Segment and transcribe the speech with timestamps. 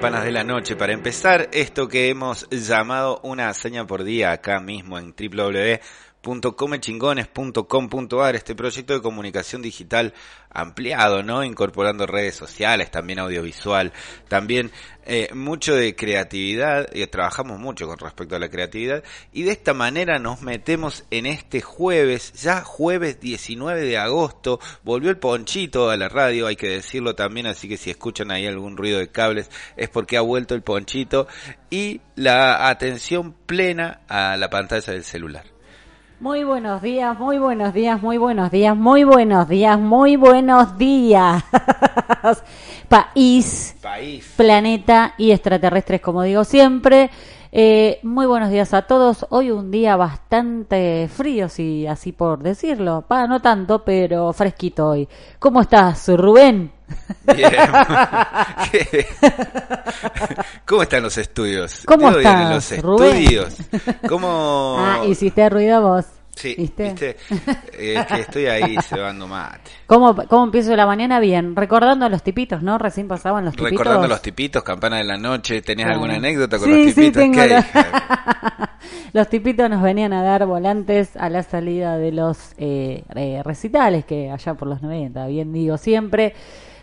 [0.00, 4.98] de la noche, para empezar esto que hemos llamado una hazaña por día acá mismo
[4.98, 5.12] en
[6.22, 10.12] www.comechingones.com.ar, este proyecto de comunicación digital
[10.50, 11.42] ampliado, ¿no?
[11.44, 13.92] Incorporando redes sociales, también audiovisual,
[14.28, 14.70] también
[15.06, 19.02] eh, mucho de creatividad, y trabajamos mucho con respecto a la creatividad,
[19.32, 25.10] y de esta manera nos metemos en este jueves, ya jueves 19 de agosto, volvió
[25.10, 28.76] el ponchito a la radio, hay que decirlo también, así que si escuchan ahí algún
[28.76, 31.26] ruido de cables es porque ha vuelto el ponchito,
[31.70, 35.59] y la atención plena a la pantalla del celular.
[36.20, 41.42] Muy buenos días, muy buenos días, muy buenos días, muy buenos días, muy buenos días.
[42.90, 44.34] País, País.
[44.36, 47.08] planeta y extraterrestres, como digo siempre.
[47.50, 49.24] Eh, muy buenos días a todos.
[49.30, 53.02] Hoy un día bastante frío, si así por decirlo.
[53.08, 55.08] Pa, no tanto, pero fresquito hoy.
[55.38, 56.70] ¿Cómo estás, Rubén?
[57.36, 57.52] Bien.
[60.66, 61.82] ¿Cómo están los estudios?
[61.86, 63.16] ¿Cómo estás, los Rubén?
[63.16, 63.56] estudios.
[64.08, 64.76] ¿Cómo?
[64.80, 66.04] Ah, hiciste ruido vos.
[66.34, 66.84] Sí, ¿Viste?
[66.84, 67.16] ¿viste?
[67.74, 69.70] Eh, que estoy ahí cebando mate.
[69.86, 71.20] ¿Cómo, ¿Cómo empiezo la mañana?
[71.20, 72.78] Bien, recordando a los tipitos, ¿no?
[72.78, 73.70] Recién pasaban los tipitos.
[73.72, 77.22] Recordando los tipitos, campana de la noche, ¿tenías alguna anécdota con Sí, los sí, tipitos?
[77.22, 77.48] tengo ¿Qué?
[77.48, 78.70] la-
[79.12, 84.04] los tipitos nos venían a dar volantes a la salida de los eh, eh, recitales,
[84.06, 86.34] que allá por los 90, bien digo siempre.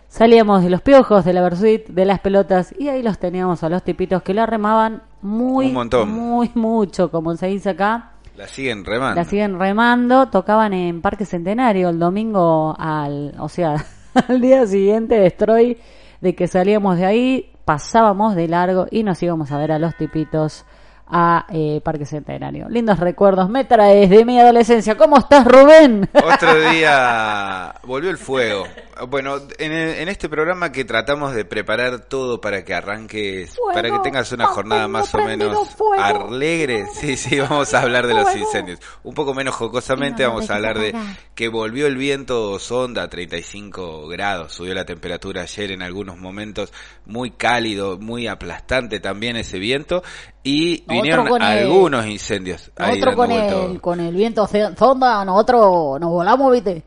[0.08, 3.70] Salíamos de los piojos, de la Versuit, de las pelotas, y ahí los teníamos a
[3.70, 6.10] los tipitos que la remaban muy, Un montón.
[6.10, 8.12] muy mucho, como se dice acá.
[8.38, 9.16] La siguen remando.
[9.16, 13.84] La siguen remando, tocaban en Parque Centenario el domingo al, o sea,
[14.28, 15.78] al día siguiente de Destroy,
[16.22, 19.96] de que salíamos de ahí, pasábamos de largo y nos íbamos a ver a los
[19.98, 20.66] tipitos
[21.10, 22.68] a eh, Parque Centenario.
[22.70, 24.96] Lindos recuerdos, me traes de mi adolescencia.
[24.98, 26.10] ¿Cómo estás, Rubén?
[26.14, 28.66] Otro día volvió el fuego.
[29.10, 33.74] Bueno, en, el- en este programa que tratamos de preparar todo para que arranques, Fuego,
[33.74, 36.02] para que tengas una jornada más o menos fuego.
[36.04, 36.86] alegre.
[36.94, 38.80] Sí, sí, vamos a hablar de los incendios.
[39.04, 40.96] Un poco menos jocosamente no vamos a hablar de
[41.36, 46.74] que volvió el viento sonda a 35 grados, subió la temperatura ayer en algunos momentos,
[47.06, 50.02] muy cálido, muy aplastante también ese viento
[50.48, 52.72] y vinieron el- algunos incendios.
[52.78, 56.84] Nosotros con el, con el viento zonda, nosotros nos volamos, ¿viste?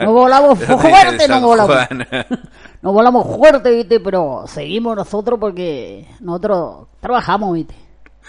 [0.00, 1.76] Nos volamos fuerte, nos volamos.
[2.82, 3.98] Nos volamos fuerte, ¿viste?
[3.98, 7.74] Pero seguimos nosotros porque nosotros trabajamos, ¿viste?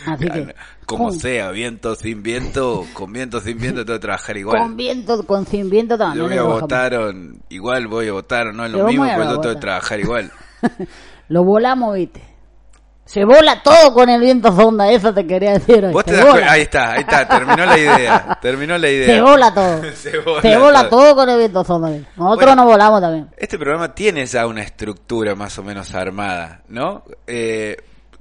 [0.05, 0.55] Así que...
[0.85, 4.57] Como con, sea, viento sin viento, con viento sin viento, tengo que trabajar igual.
[4.61, 6.23] con viento, con sin viento también.
[6.23, 6.93] Yo voy a votar,
[7.49, 10.31] igual voy a votar, no es lo mismo, pero tengo que trabajar igual.
[11.29, 12.23] Lo volamos, ¿viste?
[13.07, 15.93] Se vola todo con el viento zonda, eso te quería decir hoy.
[15.93, 16.33] Vos te Se das vola.
[16.35, 19.15] cuenta, ahí está, ahí está, terminó la idea, terminó la idea.
[19.15, 19.81] Se vola todo.
[19.95, 21.15] Se vola Se vola todo.
[21.15, 21.59] con el viento.
[21.61, 21.73] ¿viste?
[22.17, 22.55] Nosotros Bueno.
[22.55, 23.29] nos volamos también.
[23.37, 27.03] Este programa tiene ya una estructura más o menos armada, ¿no?
[27.25, 27.77] Eh,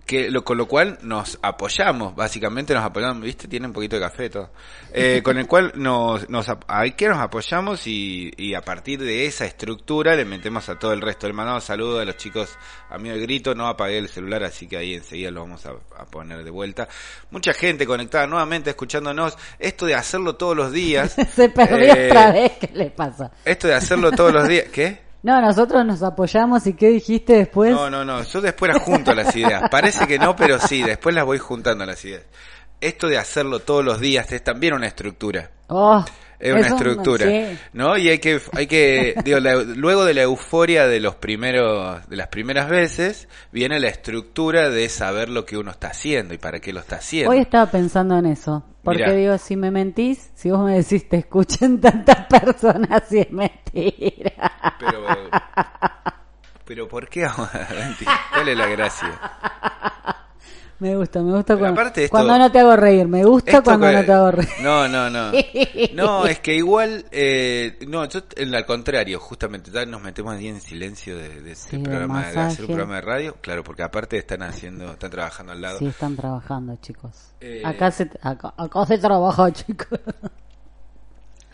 [0.07, 4.03] que lo, con lo cual nos apoyamos, básicamente nos apoyamos, viste, tiene un poquito de
[4.03, 4.51] café todo,
[4.93, 9.27] Eh, con el cual nos, nos, ahí que nos apoyamos y, y a partir de
[9.27, 11.27] esa estructura le metemos a todo el resto.
[11.27, 12.57] Le mandamos saludos a los chicos,
[12.89, 15.71] a mí el grito, no apagué el celular, así que ahí enseguida lo vamos a,
[15.99, 16.89] a poner de vuelta.
[17.31, 21.17] Mucha gente conectada nuevamente, escuchándonos, esto de hacerlo todos los días.
[21.35, 23.33] Se perdió eh, otra vez, ¿qué le pasa?
[23.45, 25.06] Esto de hacerlo todos los días, ¿qué?
[25.27, 27.73] No, nosotros nos apoyamos y ¿qué dijiste después?
[27.73, 28.23] No, no, no.
[28.23, 29.69] Yo después las junto las ideas.
[29.69, 30.85] Parece que no, pero sí.
[30.85, 32.23] Después las voy juntando las ideas.
[32.81, 35.51] Esto de hacerlo todos los días es también una estructura.
[35.67, 36.05] Oh,
[36.39, 37.27] Es, una Es un- estructura.
[37.73, 37.97] ¿no?
[37.97, 42.17] Y hay que, hay que, digo, la- luego de la euforia de los primeros, de
[42.17, 46.61] las primeras veces, viene la estructura de saber lo que uno está haciendo y para
[46.61, 47.31] qué lo está haciendo.
[47.31, 48.65] Hoy estaba pensando en eso.
[48.83, 49.13] Porque Mirá.
[49.17, 54.33] digo, si me mentís, si vos me decís te escuchen tantas personas, si es mentira.
[54.79, 55.07] Pero,
[56.65, 57.69] pero ¿por qué ahora?
[58.33, 59.21] ¿Cuál es la gracia?
[60.79, 63.09] Me gusta, me gusta cuando, esto- cuando no te hago reír.
[63.09, 64.49] Me gusta cuando que- no te hago reír.
[64.63, 65.33] No, no, no.
[65.95, 70.61] No, es que igual, eh, no, yo en- al contrario, justamente nos metemos ahí en
[70.61, 74.19] silencio de, de este Sí, programa, de hacer un programa de radio, claro, porque aparte
[74.19, 75.79] están haciendo, están trabajando al lado.
[75.79, 77.33] Sí, están trabajando, chicos.
[77.41, 79.99] Eh, Acá, se, acá, acá se trabaja, chicos.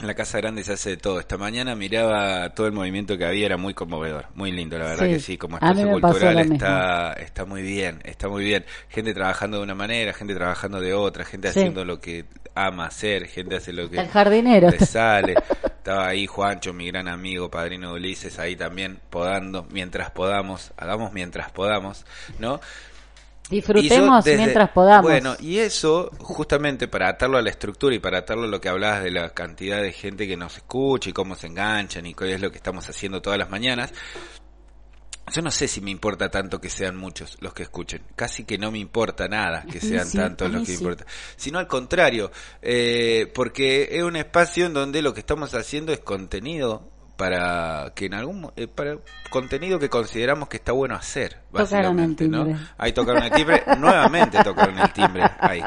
[0.02, 1.20] En la Casa Grande se hace de todo.
[1.20, 5.06] Esta mañana miraba todo el movimiento que había, era muy conmovedor, muy lindo, la verdad
[5.06, 5.12] Sí.
[5.12, 8.64] que sí, como espacio cultural está, está muy bien, está muy bien.
[8.88, 11.60] Gente trabajando de una manera, gente trabajando de otra, gente Sí.
[11.60, 14.70] haciendo lo que ama hacer, gente hace lo que El jardinero.
[14.70, 15.34] le sale.
[15.62, 21.12] Estaba ahí Juancho, mi gran amigo, padrino de Ulises, ahí también podando mientras podamos, hagamos
[21.12, 22.04] mientras podamos,
[22.40, 22.60] ¿no?
[23.52, 25.02] Disfrutemos desde- mientras podamos.
[25.10, 28.68] Bueno, y eso, justamente para atarlo a la estructura y para atarlo a lo que
[28.68, 32.32] hablabas de la cantidad de gente que nos escucha y cómo se enganchan y qué
[32.34, 33.92] es lo que estamos haciendo todas las mañanas.
[35.32, 38.02] Yo no sé si me importa tanto que sean muchos los que escuchen.
[38.16, 40.82] Casi que no me importa nada que sean sí, tantos los que sí.
[40.82, 41.06] importa.
[41.36, 46.00] Sino al contrario, eh, porque es un espacio en donde lo que estamos haciendo es
[46.00, 48.98] contenido para que en algún eh, para
[49.30, 52.58] contenido que consideramos que está bueno hacer Tocaron el básicamente ¿no?
[52.78, 53.62] ahí tocaron el timbre.
[53.78, 55.62] Nuevamente tocaron el timbre ahí.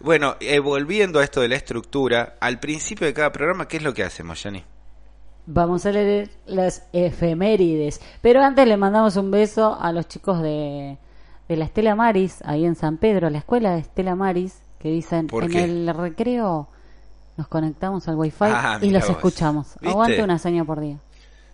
[0.00, 3.82] Bueno eh, volviendo a esto de la estructura al principio de cada programa qué es
[3.82, 4.64] lo que hacemos Jenny
[5.48, 8.00] Vamos a leer las efemérides.
[8.20, 10.98] Pero antes le mandamos un beso a los chicos de,
[11.48, 15.28] de la Estela Maris, ahí en San Pedro, la escuela de Estela Maris, que dicen
[15.28, 16.68] ¿Por en el recreo
[17.36, 19.10] nos conectamos al wifi Ah, y los vos.
[19.10, 19.66] escuchamos.
[19.80, 19.88] ¿Viste?
[19.88, 20.98] Aguante una seña por día.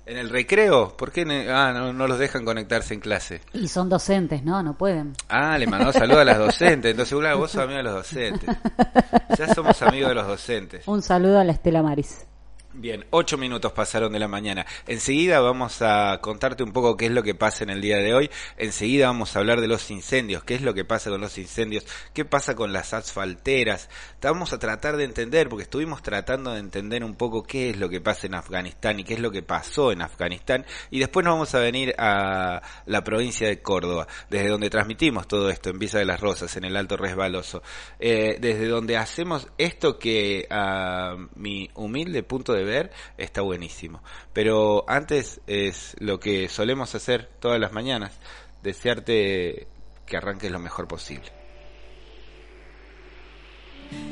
[0.05, 3.69] en el recreo ¿por qué ne- ah no, no los dejan conectarse en clase Y
[3.69, 4.61] son docentes, ¿no?
[4.63, 5.13] No pueden.
[5.29, 6.91] Ah, le mandó saludos a las docentes.
[6.91, 8.49] Entonces, vos sos amigo de los docentes.
[9.39, 10.87] Ya somos amigos de los docentes.
[10.87, 12.27] Un saludo a la Estela Maris.
[12.75, 14.65] Bien, ocho minutos pasaron de la mañana.
[14.87, 18.15] Enseguida vamos a contarte un poco qué es lo que pasa en el día de
[18.15, 18.31] hoy.
[18.57, 21.85] Enseguida vamos a hablar de los incendios, qué es lo que pasa con los incendios,
[22.15, 23.91] qué pasa con las asfalteras.
[24.23, 27.89] Vamos a tratar de entender, porque estuvimos tratando de entender un poco qué es lo
[27.89, 30.65] que pasa en Afganistán y qué es lo que pasó en Afganistán.
[30.91, 35.51] Y después nos vamos a venir a la provincia de Córdoba, desde donde transmitimos todo
[35.51, 37.63] esto en Visa de las Rosas, en el Alto Resbaloso.
[37.99, 44.05] Eh, desde donde hacemos esto que a mi humilde punto de ver está buenísimo.
[44.33, 48.21] Pero antes es lo que solemos hacer todas las mañanas,
[48.63, 49.67] desearte
[50.07, 51.42] que arranques lo mejor posible.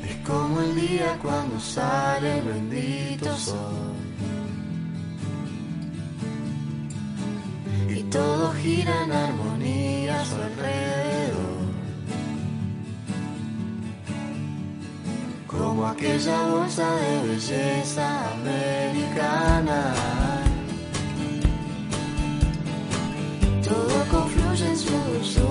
[0.07, 3.95] Es como el día cuando sale el bendito sol.
[7.89, 11.61] Y todo gira en armonía a su alrededor.
[15.47, 19.93] Como aquella bolsa de belleza americana.
[23.63, 25.50] Todo confluye en su dulzura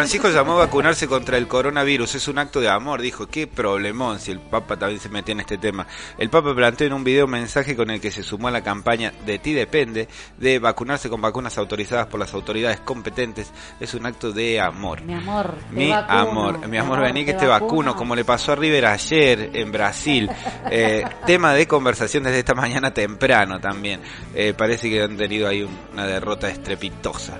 [0.00, 2.14] Francisco llamó a vacunarse contra el coronavirus.
[2.14, 3.02] Es un acto de amor.
[3.02, 5.86] Dijo, qué problemón si el Papa también se metía en este tema.
[6.16, 8.62] El Papa planteó en un video un mensaje con el que se sumó a la
[8.62, 13.52] campaña De ti depende de vacunarse con vacunas autorizadas por las autoridades competentes.
[13.78, 15.02] Es un acto de amor.
[15.02, 16.18] Mi amor, Mi vacuno.
[16.18, 19.70] amor, mi amor, vení que te te vacuno, como le pasó a River ayer en
[19.72, 20.30] Brasil.
[20.70, 24.00] Eh, tema de conversación desde esta mañana temprano también.
[24.34, 27.38] Eh, parece que han tenido ahí un- una derrota estrepitosa.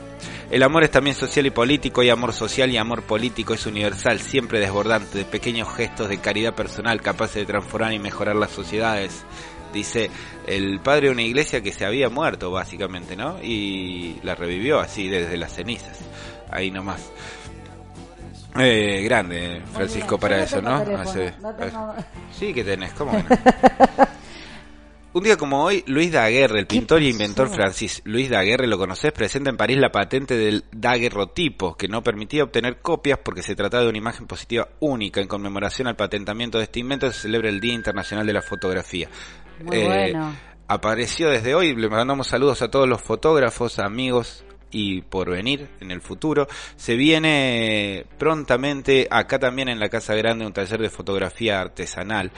[0.50, 4.18] El amor es también social y político, y amor social y amor político es universal,
[4.20, 9.24] siempre desbordante, de pequeños gestos de caridad personal capaces de transformar y mejorar las sociedades.
[9.72, 10.10] Dice
[10.48, 13.40] el padre de una iglesia que se había muerto, básicamente, ¿no?
[13.40, 15.98] Y la revivió así desde las cenizas.
[16.50, 17.12] Ahí nomás.
[18.58, 20.82] Eh, grande, Francisco, para no eso, ¿no?
[21.54, 21.94] tengo-
[22.36, 23.28] Sí que tenés, ¿cómo que no?
[25.12, 29.10] Un día como hoy, Luis Daguerre, el pintor y inventor francés Luis Daguerre, lo conoces,
[29.10, 33.82] presenta en París la patente del daguerrotipo, que no permitía obtener copias porque se trataba
[33.82, 35.20] de una imagen positiva única.
[35.20, 39.08] En conmemoración al patentamiento de este invento se celebra el Día Internacional de la Fotografía.
[39.64, 40.32] Muy Eh, bueno.
[40.68, 45.90] Apareció desde hoy, le mandamos saludos a todos los fotógrafos, amigos y por venir en
[45.90, 46.46] el futuro.
[46.76, 52.30] Se viene prontamente acá también en la Casa Grande un taller de fotografía artesanal.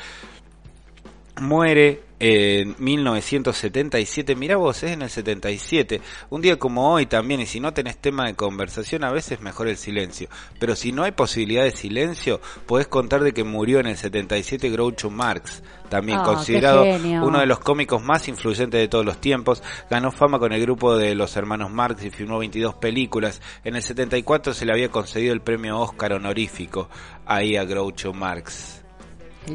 [1.38, 6.00] Muere en 1977, mira vos, es en el 77,
[6.30, 9.66] un día como hoy también, y si no tenés tema de conversación, a veces mejor
[9.66, 10.28] el silencio,
[10.60, 14.70] pero si no hay posibilidad de silencio, podés contar de que murió en el 77
[14.70, 19.60] Groucho Marx, también Ah, considerado uno de los cómicos más influyentes de todos los tiempos,
[19.90, 23.82] ganó fama con el grupo de los hermanos Marx y filmó 22 películas, en el
[23.82, 26.88] 74 se le había concedido el premio Oscar honorífico
[27.26, 28.81] ahí a Groucho Marx.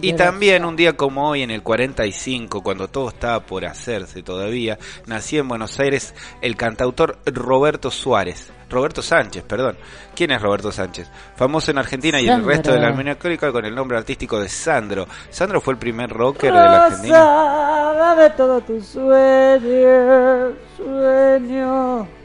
[0.01, 4.77] Y también un día como hoy, en el 45, cuando todo estaba por hacerse todavía,
[5.05, 8.51] nació en Buenos Aires el cantautor Roberto Suárez.
[8.69, 9.77] Roberto Sánchez, perdón.
[10.13, 11.09] ¿Quién es Roberto Sánchez?
[11.35, 14.49] Famoso en Argentina y en el resto de la Armenia con el nombre artístico de
[14.49, 15.07] Sandro.
[15.29, 17.17] Sandro fue el primer rocker de la Argentina.
[17.17, 22.16] Rosa, dame todo tu sueño, sueño.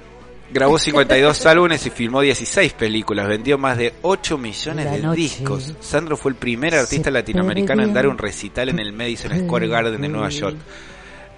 [0.52, 3.26] Grabó 52 álbumes y filmó 16 películas.
[3.26, 5.75] Vendió más de 8 millones La de noche discos.
[5.80, 9.68] Sandro fue el primer artista se latinoamericano en dar un recital en el Madison Square
[9.68, 10.56] Garden de Nueva York.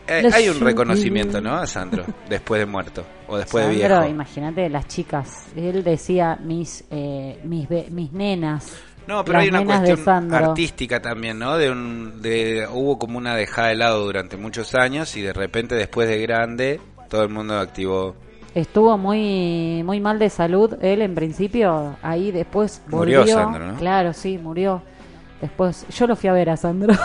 [0.07, 1.55] Eh, hay un reconocimiento, ¿no?
[1.55, 4.11] A Sandro, después de muerto o después de Sandro, viejo.
[4.11, 5.47] imagínate las chicas.
[5.57, 8.73] Él decía mis eh, mis mis nenas.
[9.07, 11.57] No, pero las hay una de cuestión artística también, ¿no?
[11.57, 15.75] De un, de, hubo como una dejada de lado durante muchos años y de repente
[15.75, 18.17] después de grande todo el mundo activó.
[18.55, 23.27] Estuvo muy muy mal de salud él en principio, ahí después Murió.
[23.27, 23.79] Sandro, ¿no?
[23.79, 24.81] Claro, sí, murió.
[25.41, 26.95] Después yo lo fui a ver a Sandro.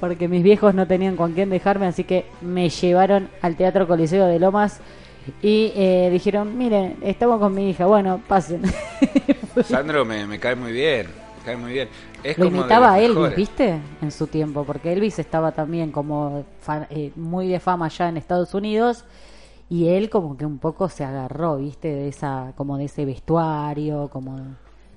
[0.00, 4.26] Porque mis viejos no tenían con quién dejarme, así que me llevaron al Teatro Coliseo
[4.26, 4.80] de Lomas
[5.42, 8.62] y eh, dijeron, miren, estamos con mi hija, bueno, pasen.
[9.64, 11.06] Sandro me, me cae muy bien,
[11.44, 11.88] cae muy bien.
[12.22, 13.36] Es Lo como imitaba a Elvis, mejores.
[13.36, 13.80] ¿viste?
[14.02, 16.44] En su tiempo, porque Elvis estaba también como
[16.90, 19.04] eh, muy de fama allá en Estados Unidos
[19.68, 21.88] y él como que un poco se agarró, ¿viste?
[21.88, 24.38] De esa como de ese vestuario, como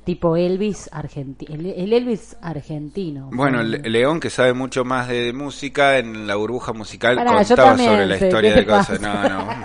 [0.05, 3.29] tipo Elvis argentino, el, el Elvis argentino.
[3.31, 7.69] Bueno, Le- León, que sabe mucho más de música, en la burbuja musical Pará, contaba
[7.69, 9.01] también sobre la historia ¿qué de cosas.
[9.01, 9.47] No, no.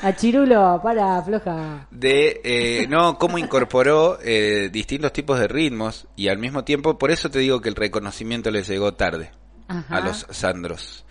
[0.00, 1.88] A Chirulo, para, floja.
[1.90, 7.10] de eh, no cómo incorporó eh, distintos tipos de ritmos y al mismo tiempo por
[7.10, 9.32] eso te digo que el reconocimiento le llegó tarde
[9.66, 9.96] Ajá.
[9.96, 11.04] a los Sandros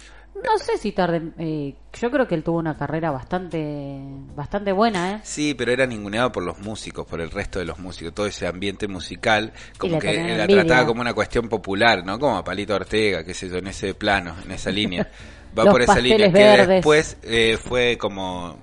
[0.43, 3.99] No sé si tarde, eh, yo creo que él tuvo una carrera bastante
[4.35, 5.19] bastante buena, ¿eh?
[5.23, 8.45] sí pero era ninguneado por los músicos por el resto de los músicos todo ese
[8.45, 10.63] ambiente musical como que la envidia.
[10.63, 13.95] trataba como una cuestión popular no como a Palito Ortega qué sé yo en ese
[13.95, 15.09] plano en esa línea
[15.57, 18.59] va Los por esa línea que después eh, fue como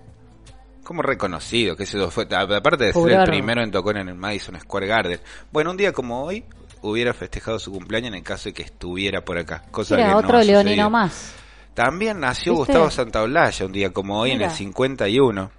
[0.85, 4.15] como reconocido, qué sé yo, fue, aparte de ser el primero en tocar en el
[4.15, 5.21] Madison Square Garden.
[5.51, 6.45] Bueno, un día como hoy
[6.83, 10.13] hubiera festejado su cumpleaños en el caso de que estuviera por acá, cosa que Era
[10.13, 11.35] no otro leonino más.
[11.75, 12.73] También nació ¿Viste?
[12.73, 15.51] Gustavo Santaolalla un día como hoy en el 51.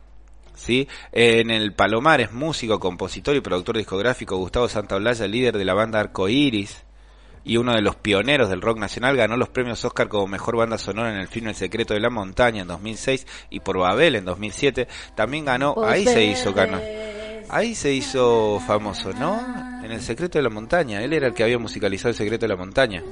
[0.56, 0.88] ¿Sí?
[1.12, 6.30] En el Palomares, músico, compositor y productor discográfico, Gustavo Santaolalla, líder de la banda Arco
[6.30, 6.86] Iris
[7.46, 10.78] y uno de los pioneros del rock nacional, ganó los premios Oscar como mejor banda
[10.78, 14.26] sonora en el film El secreto de la montaña en 2006 y por Babel en
[14.26, 14.88] 2007.
[15.14, 16.82] También ganó, ahí se hizo ganó.
[17.50, 19.40] Ahí se hizo famoso, ¿no?
[19.84, 21.04] En El secreto de la montaña.
[21.04, 23.04] Él era el que había musicalizado El secreto de la montaña.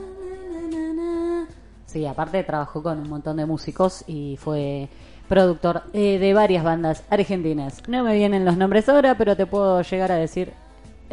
[1.94, 4.90] Sí, aparte trabajó con un montón de músicos y fue
[5.30, 7.84] productor eh, de varias bandas argentinas.
[7.88, 10.52] No me vienen los nombres ahora, pero te puedo llegar a decir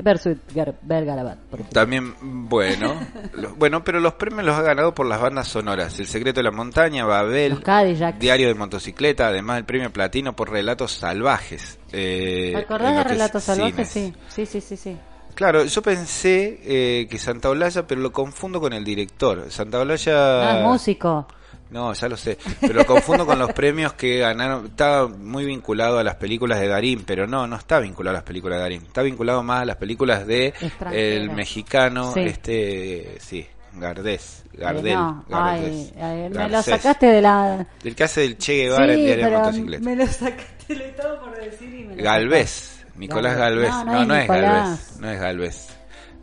[0.03, 1.37] Bersuit Ger- Bergarabat.
[1.73, 2.95] También, bueno,
[3.35, 6.01] lo- bueno, pero los premios los ha ganado por las bandas sonoras.
[6.01, 7.53] El secreto de la montaña, Babel.
[8.19, 11.79] Diario de motocicleta, además del premio platino por relatos salvajes.
[11.93, 13.89] Eh, ¿Te acordás de Relatos Salvajes?
[13.89, 14.77] Sí, sí, sí, sí.
[14.79, 14.97] sí.
[15.41, 19.47] Claro, yo pensé eh, que Santa Olalla, pero lo confundo con el director.
[19.51, 20.51] Santa Olalla...
[20.51, 21.27] Ah, es músico.
[21.71, 22.37] No, ya lo sé.
[22.61, 24.67] Pero lo confundo con los premios que ganaron.
[24.67, 28.25] Está muy vinculado a las películas de Darín, pero no, no está vinculado a las
[28.25, 28.83] películas de Darín.
[28.83, 30.53] Está vinculado más a las películas de
[30.93, 32.21] el mexicano, Sí.
[32.21, 37.67] este, sí, Gardés, Gardel, no, Gardés, ay, ay, me lo sacaste de la...
[37.83, 39.85] El que hace el Che Guevara en sí, Diario de Motocicleta.
[39.85, 43.71] me lo sacaste, estaba por decir y me lo Galvez, Nicolás Galvez.
[43.71, 44.53] No, no No, es no es Nicolás.
[44.69, 45.69] Galvez, no es Galvez.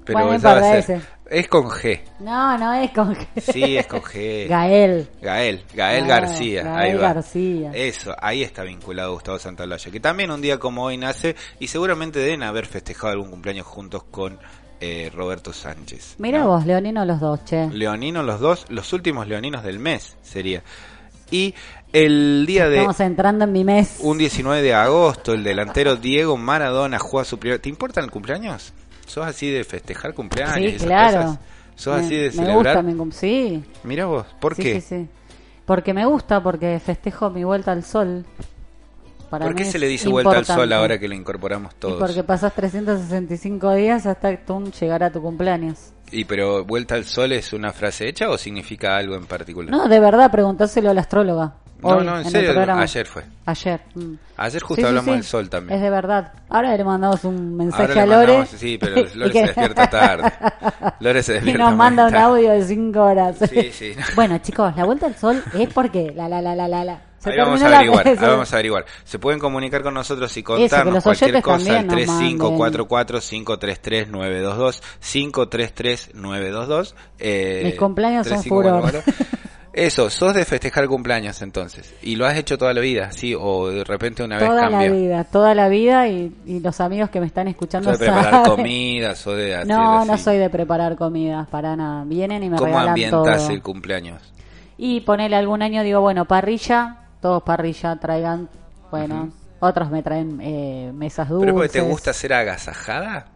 [0.06, 1.02] Pero esa va a ser-.
[1.30, 2.00] Es con G.
[2.22, 3.14] No, no es con...
[3.36, 4.48] Sí, es con G.
[4.50, 5.10] Gael.
[5.22, 7.14] Gael, Gael Ah, García, ahí Gael va.
[7.14, 7.72] García.
[7.74, 12.20] Eso, ahí está vinculado Gustavo Santaolalla, que también un día como hoy nace y seguramente
[12.20, 14.40] deben haber festejado algún cumpleaños juntos con
[14.80, 16.16] eh, Roberto Sánchez.
[16.20, 16.48] Mira ¿no?
[16.48, 17.68] vos, Leonino los dos, che.
[17.74, 20.64] Leonino los dos, los últimos leoninos del mes sería.
[21.30, 21.54] Y
[22.06, 23.98] el día de Estamos entrando en mi mes.
[24.02, 27.60] un 19 de agosto, el delantero Diego Maradona juega su primer...
[27.60, 28.74] ¿Te importa el cumpleaños?
[29.06, 30.58] ¿Sos así de festejar cumpleaños?
[30.60, 31.18] y Sí, esas claro.
[31.24, 31.40] cosas?
[31.76, 32.84] ¿Sos me, así de me celebrar?
[32.84, 33.64] gusta, mi sí.
[33.84, 34.82] Mira vos, ¿por sí, qué?
[34.82, 35.08] Sí, sí.
[35.66, 38.26] Porque me gusta, porque festejo mi vuelta al sol.
[39.30, 40.76] Para ¿Por qué se le dice vuelta al sol importante.
[40.76, 42.00] ahora que lo incorporamos Y todos?
[42.00, 45.92] porque pasas 365 días hasta que tú llegar a tu cumpleaños.
[46.12, 49.70] ¿Y pero vuelta al sol es una frase hecha o significa algo en particular?
[49.70, 51.56] No, de verdad, preguntáselo a la astróloga.
[51.82, 53.24] No, hoy, no, en el serio, ayer fue.
[53.46, 53.80] Ayer.
[53.96, 54.14] mm.
[54.38, 55.12] Ayer justo Sí, sí, hablamos sí.
[55.12, 55.78] del sol también.
[55.78, 56.32] Es de verdad.
[56.50, 58.34] Ahora le mandamos un mensaje Ahora a Lore.
[58.40, 60.32] mandamos- sí, pero Lore y se despierta tarde.
[61.00, 62.24] Lore se y despierta nos muy manda un tarde.
[62.26, 63.36] audio de 5 horas.
[63.50, 63.94] Sí, sí.
[64.16, 67.02] Bueno, chicos, la vuelta al sol es porque la la la la la la.
[67.20, 68.86] Se Ahí vamos a averiguar, ahí vamos a averiguar.
[69.04, 76.94] Se pueden comunicar con nosotros y contarnos los cualquier cosa al también nos 3544-533-922, 533-922.
[77.20, 79.37] Eh, Mis cumpleaños son 3544.
[79.78, 81.94] Eso, sos de festejar cumpleaños entonces.
[82.02, 84.88] Y lo has hecho toda la vida, sí, o de repente una vez Toda la
[84.88, 88.32] vida, toda la vida y, y los amigos que me están escuchando Sos de preparar
[88.32, 88.56] saben.
[88.56, 92.04] comida, sos de hacer No, no soy de preparar comidas para nada.
[92.06, 93.52] Vienen y me ¿Cómo regalan ambientas todo.
[93.54, 94.34] el cumpleaños?
[94.80, 98.50] Y ponele algún año, digo, bueno, parrilla, todos parrilla, traigan,
[98.90, 101.46] bueno, otros me traen eh, mesas dulces.
[101.46, 103.28] ¿Pero porque te gusta ser agasajada?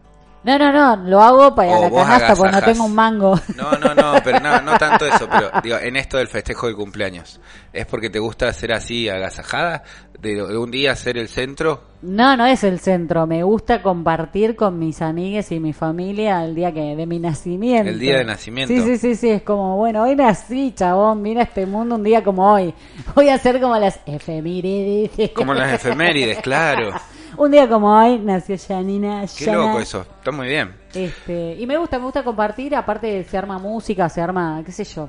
[0.44, 3.40] No, no, no, lo hago para O la canasta porque no tengo un mango.
[3.56, 6.74] No, no, no, pero no, no tanto eso, pero digo, en esto del festejo de
[6.74, 7.40] cumpleaños,
[7.72, 9.84] ¿es porque te gusta ser así agasajada?
[10.18, 11.92] ¿De, de un día ser el centro?
[12.02, 16.56] No, no es el centro, me gusta compartir con mis amigues y mi familia el
[16.56, 17.90] día que de mi nacimiento.
[17.90, 18.74] El día de nacimiento.
[18.74, 22.24] Sí, sí, sí, sí, es como, bueno, hoy nací, chabón, mira este mundo un día
[22.24, 22.74] como hoy.
[23.14, 25.30] Voy a hacer como las efemérides.
[25.30, 26.90] Como las efemérides, claro.
[27.36, 29.22] un día como hoy nació Janina.
[29.36, 29.58] Qué Yana.
[29.58, 30.74] loco eso, está muy bien.
[30.94, 34.84] Este, y me gusta, me gusta compartir, aparte se arma música, se arma, qué sé
[34.84, 35.08] yo.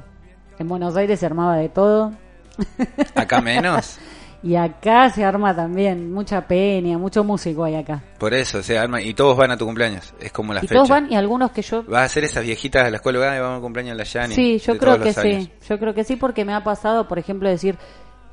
[0.59, 2.12] En Buenos Aires se armaba de todo.
[3.15, 3.97] Acá menos.
[4.45, 8.03] Y acá se arma también mucha peña, mucho músico hay acá.
[8.19, 10.63] Por eso, o sea, alma, y todos van a tu cumpleaños, es como la y
[10.67, 10.73] fecha.
[10.75, 13.39] todos van y algunos que yo Vas a hacer esas viejitas de la escuela, "Ay,
[13.39, 14.36] vamos al cumpleaños de la Yani.
[14.36, 15.49] Sí, yo creo que sí, años.
[15.69, 17.77] yo creo que sí porque me ha pasado, por ejemplo, decir,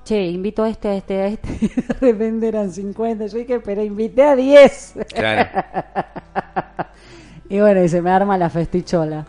[0.04, 3.60] che, invito a este, a este, a este, y de repente eran 50, yo dije,
[3.60, 4.94] pero invité a 10.
[5.14, 5.50] Claro.
[7.48, 9.26] y bueno, y se me arma la festichola.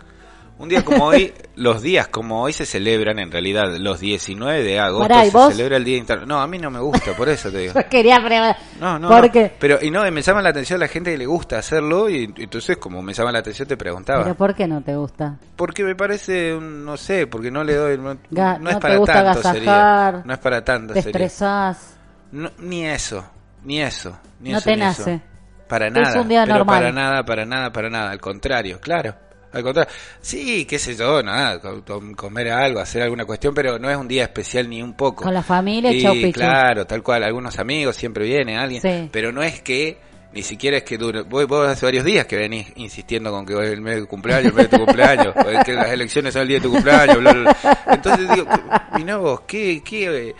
[0.62, 4.80] Un día como hoy, los días como hoy se celebran en realidad, los 19 de
[4.80, 5.47] agosto Pará, ¿y se vos?
[5.54, 6.28] celebra el Día Inter...
[6.28, 7.74] No, a mí no me gusta, por eso te digo.
[7.76, 9.32] Yo quería preguntar, No, no, ¿por no.
[9.32, 9.52] qué?
[9.60, 12.78] Pero, y no, me llama la atención la gente que le gusta hacerlo y entonces
[12.78, 14.24] como me llama la atención te preguntaba.
[14.24, 15.38] ¿Pero por qué no te gusta?
[15.56, 18.97] Porque me parece, no sé, porque no le doy, no, Ga- no es te para
[18.97, 20.21] gusta tanto agasajar, sería.
[20.26, 21.97] No es para tanto ¿Te estresás?
[22.32, 23.26] No, ni eso,
[23.63, 25.02] ni eso, ni No eso, te ni eso.
[25.02, 25.21] nace.
[25.67, 26.78] Para Es nada, un día pero normal.
[26.80, 29.15] para nada, para nada, para nada, al contrario, claro.
[29.54, 33.78] Al contrario, sí, qué sé yo, nada, co- com- comer algo, hacer alguna cuestión, pero
[33.80, 35.24] no es un día especial ni un poco.
[35.26, 36.32] Con la familia, Sí, chau pichu.
[36.40, 39.10] claro, tal cual, algunos amigos, siempre viene alguien, Sí.
[39.12, 39.98] pero no es que,
[40.34, 43.54] ni siquiera es que dure, vos, vos hace varios días que venís insistiendo con que
[43.54, 45.34] hoy es el mes de tu cumpleaños, el mes de tu cumpleaños,
[45.66, 47.80] que las elecciones son el día de tu cumpleaños, bla, bla, bla.
[47.94, 48.48] Entonces digo,
[48.96, 50.34] mirá vos, qué, qué,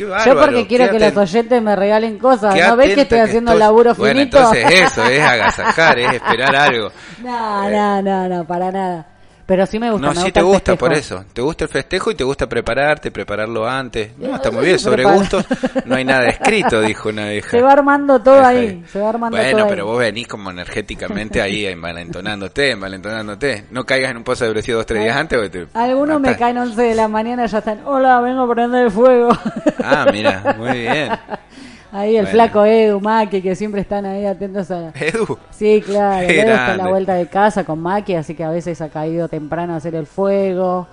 [0.00, 0.34] qué bárbaro.
[0.34, 2.54] Yo porque quiero que los oyentes me regalen cosas.
[2.54, 3.60] ¿No ves que estoy haciendo estoy.
[3.60, 4.38] laburo Bueno, finito?
[4.38, 6.90] entonces eso, es agasajar, es esperar algo.
[7.20, 9.06] No, no, no, no, para nada.
[9.50, 10.06] Pero sí me gusta.
[10.06, 11.24] No, me sí gusta te gusta por eso.
[11.32, 14.16] Te gusta el festejo y te gusta prepararte, prepararlo antes.
[14.16, 14.78] No, está muy bien.
[14.78, 15.44] Sobre gustos
[15.86, 17.50] no hay nada escrito, dijo una vieja.
[17.50, 18.84] Se va armando todo ahí.
[18.92, 19.88] Se va armando bueno, todo pero ahí.
[19.90, 23.64] vos venís como energéticamente ahí envalentonándote, envalentonándote.
[23.72, 25.50] No caigas en un pozo de depresión dos, tres días antes.
[25.50, 27.80] te Algunos me caen 11 de la mañana y ya están.
[27.86, 29.36] Hola, vengo a prender el fuego.
[29.82, 31.10] Ah, mira, muy bien.
[31.92, 32.30] Ahí el Bueno.
[32.30, 34.92] flaco Edu, Maki, que siempre están ahí atentos a...
[34.94, 35.38] Edu.
[35.50, 38.80] Sí, claro, Edu está a la vuelta de casa con Maki, así que a veces
[38.80, 40.86] ha caído temprano a hacer el fuego.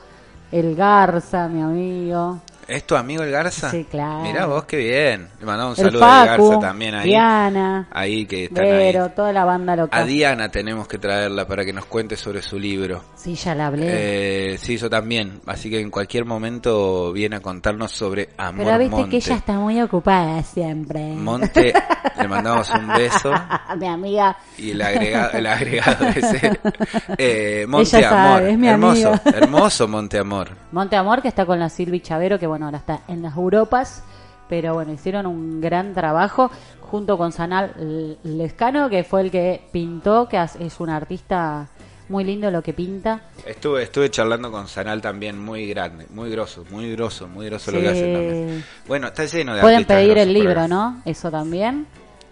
[0.52, 2.40] El Garza, mi amigo.
[2.68, 3.72] ¿Es tu amigo el Garza?
[3.72, 4.20] Sí, claro.
[4.24, 5.30] Mirá vos, qué bien.
[5.40, 7.08] Le mandamos un el saludo a Facu, Garza también ahí.
[7.10, 9.12] Diana, Ahí que están Vero, ahí.
[9.16, 10.08] toda la banda A local.
[10.08, 13.04] Diana tenemos que traerla para que nos cuente sobre su libro.
[13.16, 14.54] Sí, ya la hablé.
[14.54, 15.40] Eh, sí, yo también.
[15.46, 19.10] Así que en cualquier momento viene a contarnos sobre Amor Pero viste Monte.
[19.12, 21.00] que ella está muy ocupada siempre.
[21.16, 21.74] Monte,
[22.20, 23.32] le mandamos un beso.
[23.80, 24.36] mi amiga.
[24.58, 26.60] Y el agregado, el agregado ese.
[27.18, 28.42] Eh, Monte Ella sabe, Amor.
[28.44, 29.22] es mi hermoso, amiga.
[29.38, 30.50] hermoso Monte Amor.
[30.72, 34.04] Monte Amor, que está con la Silvi Chavero, que bueno, ahora está en las Europas,
[34.50, 36.50] pero bueno, hicieron un gran trabajo
[36.82, 41.68] junto con Sanal Lescano, que fue el que pintó, que es un artista
[42.10, 43.22] muy lindo lo que pinta.
[43.46, 47.82] Estuve, estuve charlando con Sanal también, muy grande, muy grosso, muy grosso, muy grosso lo
[47.82, 48.64] que hacen también.
[48.88, 50.68] Bueno, está lleno de Pueden pedir el libro.
[50.68, 51.02] ¿no?
[51.06, 51.86] Eso también.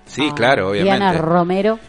[0.05, 0.97] Sí, Ah, claro, obviamente.
[0.97, 1.79] Diana Romero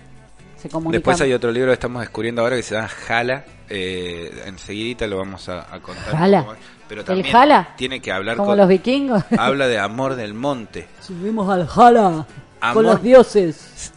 [0.56, 0.68] se.
[0.90, 3.44] Después hay otro libro que estamos descubriendo ahora que se llama Jala.
[3.68, 6.16] Eh, enseguidita lo vamos a, a contar.
[6.16, 6.46] Jala.
[6.88, 7.74] Pero ¿El también Jala?
[7.76, 8.58] tiene que hablar Como con...
[8.58, 9.24] los vikingos.
[9.38, 10.86] Habla de amor del monte.
[11.00, 12.26] Subimos al Jala
[12.60, 13.92] Amor- con los dioses.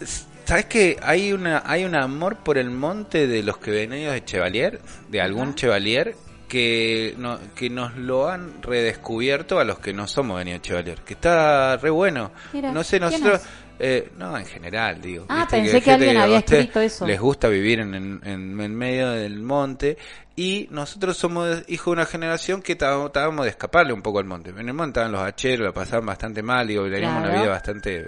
[0.45, 4.26] ¿Sabes que hay una hay un amor por el monte de los que venidos de
[4.26, 6.15] Chevalier, de algún Chevalier
[6.48, 10.98] que no, que nos lo han redescubierto a los que no somos venidos de Chevalier,
[11.02, 12.32] que está re bueno.
[12.52, 13.41] Mira, no sé, ¿quién nosotros?
[13.80, 15.26] Eh, no, en general, digo.
[15.30, 17.08] Ah, pensé que alguien había escrito eso.
[17.08, 19.98] Les gusta vivir en, en, en- medio del monte
[20.36, 24.50] y nosotros somos hijos de una generación que estábamos de escaparle un poco al monte.
[24.52, 27.42] En el monte estaban los hacheros, la pasaban bastante mal, digo, teníamos una Claro.
[27.42, 28.08] vida bastante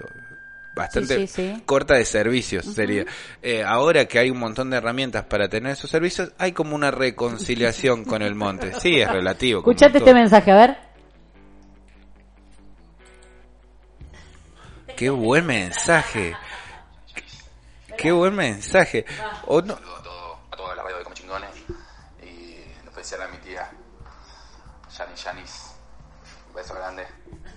[0.74, 1.62] bastante Sí, sí, sí.
[1.66, 3.04] corta de servicios sería.
[3.42, 6.92] Eh, ahora que hay un montón de herramientas para tener esos servicios, hay como una
[6.92, 8.72] reconciliación con el monte.
[8.80, 9.60] Sí, es relativo.
[9.60, 10.78] Escuchate este mensaje, a ver.
[15.02, 16.38] Qué buen mensaje.
[17.98, 19.04] Qué buen mensaje.
[19.48, 21.50] O no- todo, a toda la radio de Come Chingones
[22.22, 23.68] y en especial a mi tía
[24.96, 25.72] Yanis Yanis.
[26.50, 27.08] Un beso grande.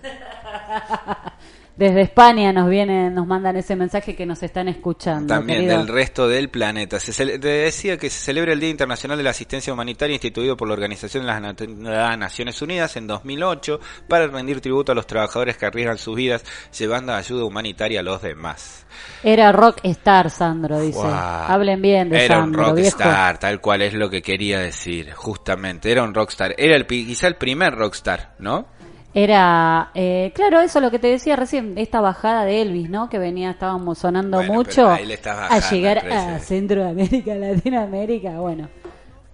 [1.77, 5.35] Desde España nos vienen, nos mandan ese mensaje que nos están escuchando.
[5.35, 5.79] También querido.
[5.79, 7.01] del resto del planeta.
[7.01, 10.69] Se te decía que se celebra el Día Internacional de la Asistencia Humanitaria instituido por
[10.69, 15.57] la Organización de las Nat- Naciones Unidas en 2008 para rendir tributo a los trabajadores
[15.57, 16.45] que arriesgan sus vidas
[16.79, 18.87] llevando ayuda humanitaria a los demás.
[19.25, 21.01] Era rockstar, Sandro, dice.
[21.03, 22.99] Hablen bien de Era Sandro, un viejo.
[22.99, 25.91] rockstar, tal cual es lo que quería decir, justamente.
[25.91, 26.55] Era un rockstar.
[26.57, 28.69] Era el, quizá el primer rockstar, ¿no?
[29.17, 33.09] Era, eh, claro, eso lo que te decía recién, esta bajada de Elvis, ¿no?
[33.09, 36.35] Que venía, estábamos sonando Bueno, mucho ahí le estás a bajando llegar el precio.
[36.35, 38.69] a Centroamérica, Latinoamérica, bueno,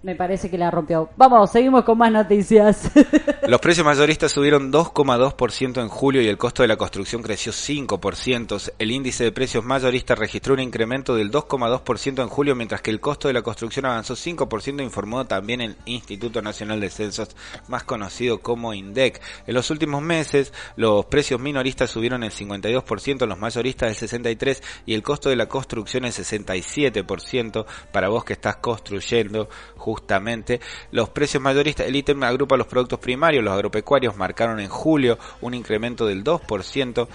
[0.03, 1.09] me parece que la rompió.
[1.15, 2.91] Vamos, seguimos con más noticias.
[3.47, 8.73] Los precios mayoristas subieron 2,2% en julio y el costo de la construcción creció 5%.
[8.79, 12.99] El índice de precios mayoristas registró un incremento del 2,2% en julio, mientras que el
[12.99, 17.35] costo de la construcción avanzó 5%, informó también el Instituto Nacional de Censos,
[17.67, 19.21] más conocido como INDEC.
[19.45, 24.95] En los últimos meses, los precios minoristas subieron el 52%, los mayoristas el 63% y
[24.95, 29.47] el costo de la construcción el 67% para vos que estás construyendo
[29.91, 30.61] justamente.
[30.91, 35.53] Los precios mayoristas, el ítem agrupa los productos primarios, los agropecuarios marcaron en julio un
[35.53, 37.07] incremento del 2%.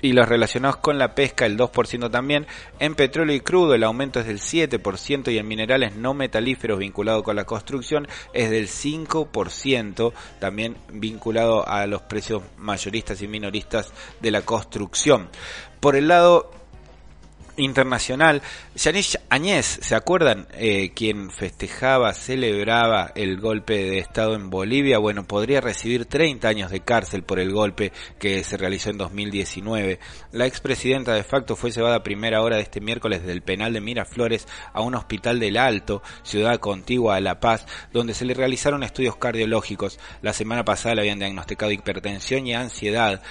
[0.00, 2.46] Y los relacionados con la pesca, el 2% también.
[2.78, 5.32] En petróleo y crudo, el aumento es del 7%.
[5.32, 10.12] Y en minerales no metalíferos vinculados con la construcción es del 5%.
[10.40, 15.28] También vinculado a los precios mayoristas y minoristas de la construcción.
[15.80, 16.50] Por el lado
[17.56, 18.42] internacional.
[18.74, 20.46] Yanis Añez, ¿se acuerdan?
[20.52, 24.98] Eh, quien festejaba, celebraba el golpe de Estado en Bolivia.
[24.98, 29.98] Bueno, podría recibir 30 años de cárcel por el golpe que se realizó en 2019.
[30.32, 33.80] La expresidenta de facto fue llevada a primera hora de este miércoles del penal de
[33.80, 38.82] Miraflores a un hospital del Alto, ciudad contigua a La Paz, donde se le realizaron
[38.82, 39.98] estudios cardiológicos.
[40.22, 43.22] La semana pasada le habían diagnosticado hipertensión y ansiedad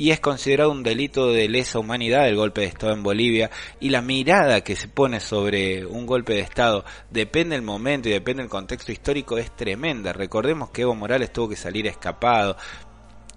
[0.00, 3.90] y es considerado un delito de lesa humanidad el golpe de Estado en Bolivia y
[3.90, 8.42] la mirada que se pone sobre un golpe de Estado depende del momento y depende
[8.42, 10.14] del contexto histórico es tremenda.
[10.14, 12.56] Recordemos que Evo Morales tuvo que salir escapado.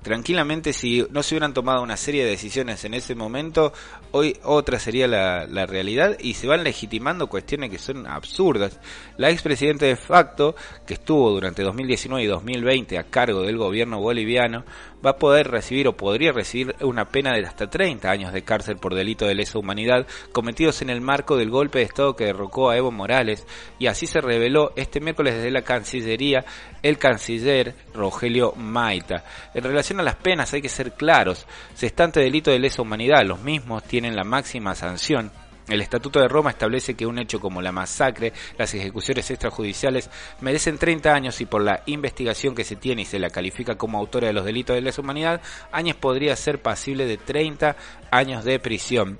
[0.03, 3.73] Tranquilamente si no se hubieran tomado una serie de decisiones en ese momento,
[4.13, 8.79] hoy otra sería la, la realidad y se van legitimando cuestiones que son absurdas.
[9.17, 14.63] La expresidenta de facto, que estuvo durante 2019 y 2020 a cargo del gobierno boliviano,
[15.05, 18.77] va a poder recibir o podría recibir una pena de hasta 30 años de cárcel
[18.77, 22.69] por delito de lesa humanidad cometidos en el marco del golpe de Estado que derrocó
[22.69, 23.45] a Evo Morales
[23.79, 26.45] y así se reveló este miércoles desde la Cancillería
[26.83, 29.23] el canciller Rogelio Maita.
[29.53, 31.47] En relación a las penas hay que ser claros.
[31.73, 33.23] Se está ante delito de lesa humanidad.
[33.25, 35.31] Los mismos la máxima sanción.
[35.67, 40.09] El Estatuto de Roma establece que un hecho como la masacre, las ejecuciones extrajudiciales,
[40.41, 43.97] merecen 30 años y por la investigación que se tiene y se la califica como
[43.97, 47.77] autora de los delitos de lesa humanidad, Áñez podría ser pasible de 30
[48.11, 49.17] años de prisión.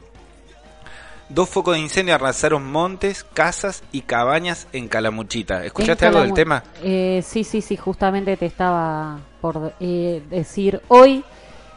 [1.30, 5.64] Dos focos de incendio arrasaron montes, casas y cabañas en Calamuchita.
[5.64, 6.64] ¿Escuchaste En algo del tema?
[6.84, 11.24] Eh, sí, sí, sí, justamente te estaba por eh, decir hoy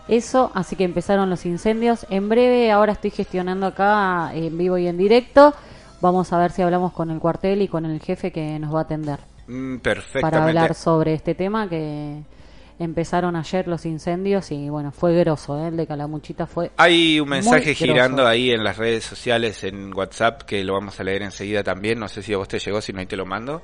[0.09, 2.07] eso, así que empezaron los incendios.
[2.11, 5.55] En breve, ahora estoy gestionando acá en vivo y en directo.
[6.01, 8.81] Vamos a ver si hablamos con el cuartel y con el jefe que nos va
[8.81, 10.37] a atender Mm, para perfectamente.
[10.39, 12.21] hablar sobre este tema que
[12.79, 15.69] empezaron ayer los incendios y bueno, fue grosso, ¿eh?
[15.69, 17.85] el de Calamuchita fue Hay un mensaje grosso.
[17.85, 21.99] girando ahí en las redes sociales, en WhatsApp, que lo vamos a leer enseguida también.
[21.99, 23.63] No sé si a vos te llegó, si no, ahí te lo mando.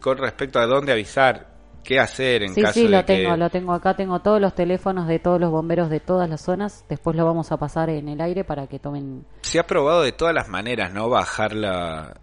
[0.00, 1.57] Con respecto a dónde avisar,
[1.88, 3.16] qué hacer en Sí, caso sí, de lo que...
[3.16, 6.42] tengo, lo tengo acá, tengo todos los teléfonos de todos los bomberos de todas las
[6.42, 9.24] zonas, después lo vamos a pasar en el aire para que tomen...
[9.40, 11.08] Se ha probado de todas las maneras, ¿no?
[11.08, 12.14] Bajar la...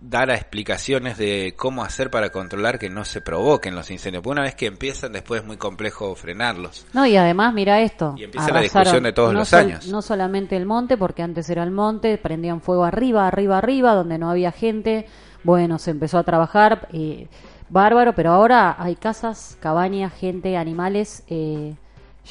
[0.00, 4.22] dar a explicaciones de cómo hacer para controlar que no se provoquen los incendios.
[4.22, 6.86] Porque una vez que empiezan, después es muy complejo frenarlos.
[6.92, 8.14] No, y además, mira esto.
[8.16, 9.88] Y empieza la discusión de todos no los sol- años.
[9.88, 14.18] No solamente el monte, porque antes era el monte, prendían fuego arriba, arriba, arriba, donde
[14.18, 15.06] no había gente.
[15.44, 17.28] Bueno, se empezó a trabajar, eh,
[17.68, 21.22] bárbaro, pero ahora hay casas, cabañas, gente, animales.
[21.28, 21.74] eh,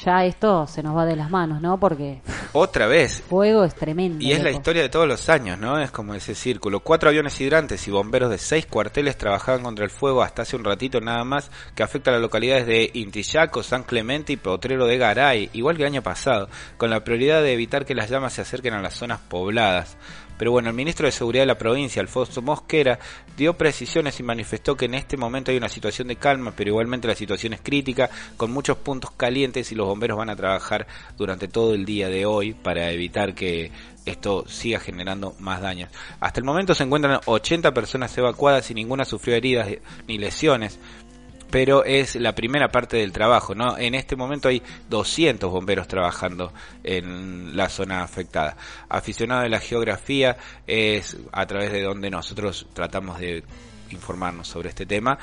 [0.04, 1.78] ya esto se nos va de las manos, ¿no?
[1.78, 2.20] Porque
[2.52, 4.24] Otra vez, fuego es tremendo.
[4.24, 5.80] Y es la historia de todos los años, ¿no?
[5.80, 6.80] Es como ese círculo.
[6.80, 10.64] Cuatro aviones hidrantes y bomberos de seis cuarteles trabajaban contra el fuego hasta hace un
[10.64, 14.98] ratito nada más, que afecta a las localidades de Intillaco, San Clemente y Potrero de
[14.98, 18.42] Garay, igual que el año pasado, con la prioridad de evitar que las llamas se
[18.42, 19.96] acerquen a las zonas pobladas.
[20.38, 22.98] Pero bueno, el ministro de Seguridad de la provincia, Alfonso Mosquera,
[23.36, 27.08] dio precisiones y manifestó que en este momento hay una situación de calma, pero igualmente
[27.08, 31.48] la situación es crítica, con muchos puntos calientes y los bomberos van a trabajar durante
[31.48, 33.70] todo el día de hoy para evitar que
[34.06, 35.90] esto siga generando más daños.
[36.20, 39.68] Hasta el momento se encuentran 80 personas evacuadas y ninguna sufrió heridas
[40.06, 40.78] ni lesiones
[41.50, 43.78] pero es la primera parte del trabajo, ¿no?
[43.78, 46.52] En este momento hay 200 bomberos trabajando
[46.84, 48.56] en la zona afectada.
[48.88, 53.42] Aficionado de la geografía es a través de donde nosotros tratamos de
[53.90, 55.18] informarnos sobre este tema,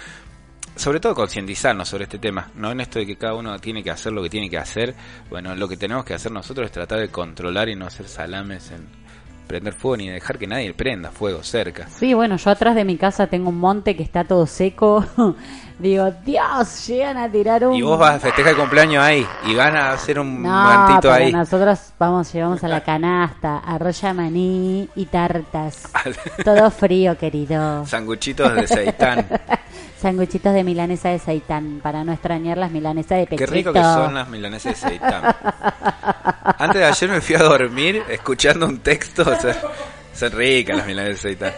[0.75, 3.91] sobre todo concientizarnos sobre este tema, no en esto de que cada uno tiene que
[3.91, 4.95] hacer lo que tiene que hacer,
[5.29, 8.71] bueno, lo que tenemos que hacer nosotros es tratar de controlar y no hacer salames
[8.71, 9.04] en
[9.45, 11.88] prender fuego ni dejar que nadie prenda fuego cerca.
[11.88, 15.05] Sí, bueno, yo atrás de mi casa tengo un monte que está todo seco.
[15.79, 17.75] Digo, Dios, llegan a tirar un...
[17.75, 21.12] Y vos vas a festejar el cumpleaños ahí y van a hacer un No, mantito
[21.12, 21.34] ahí.
[21.34, 25.89] nosotros vamos, llevamos a la canasta, arroz maní y tartas.
[26.45, 27.86] Todo frío, querido.
[27.86, 29.27] Sanguchitos de seitán.
[29.97, 33.51] Sanguchitos de milanesa de seitán, para no extrañar las milanesas de Qué pechito.
[33.53, 35.36] rico que son las milanesas de seitán.
[36.58, 39.23] Antes de ayer me fui a dormir escuchando un texto.
[39.23, 39.55] O sea,
[40.13, 41.53] son ricas las milanesas de seitán.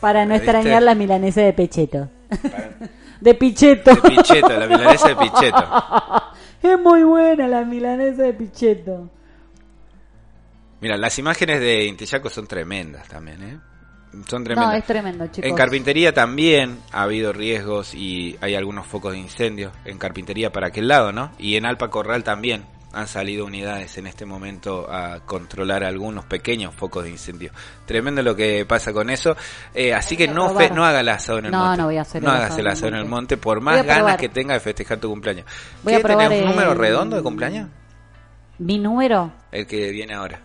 [0.00, 0.50] Para no ¿Viste?
[0.50, 2.08] extrañar las milanesas de pecheto.
[3.20, 3.94] de picheto.
[3.94, 5.64] De picheto, la milanesa de picheto.
[6.62, 9.10] es muy buena la milanesa de picheto.
[10.80, 13.58] Mira, las imágenes de Intillaco son tremendas también, ¿eh?
[14.28, 14.74] Son No, tremendas.
[14.78, 15.48] es tremendo, chicos.
[15.48, 20.66] En carpintería también ha habido riesgos y hay algunos focos de incendio en carpintería para
[20.68, 21.32] aquel lado, ¿no?
[21.38, 26.74] Y en Alpa Corral también han salido unidades en este momento a controlar algunos pequeños
[26.74, 27.50] focos de incendio.
[27.86, 29.34] Tremendo lo que pasa con eso.
[29.72, 31.78] Eh, así que no, fe- no haga el asado en el No, monte.
[31.78, 33.38] no voy a hacer No el hagas el asado en el monte.
[33.38, 35.46] por más ganas que tenga de festejar tu cumpleaños.
[35.82, 37.68] Voy a ¿Qué probar tenés un número el- redondo de cumpleaños?
[38.58, 40.38] Mi número, El que viene ahora.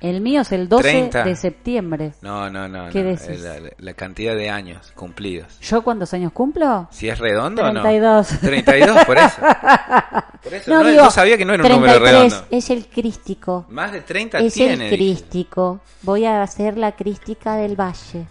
[0.00, 1.24] El mío es el 12 30.
[1.24, 2.12] de septiembre.
[2.22, 2.88] No, no, no.
[2.90, 3.10] ¿Qué no.
[3.10, 3.40] decís?
[3.40, 5.58] La, la- cantidad de años cumplidos.
[5.60, 6.86] ¿Yo cuántos años cumplo?
[6.90, 7.82] Si es redondo o no.
[7.82, 8.28] 32.
[8.40, 9.36] 32, por eso.
[10.42, 12.46] Por eso no, digo, no sabía que no era un número 33, redondo.
[12.56, 13.66] Es el crístico.
[13.70, 14.72] Más de 30 Es tiene.
[14.74, 14.96] el dije.
[14.96, 15.80] crístico.
[16.02, 18.26] Voy a hacer la crística del valle.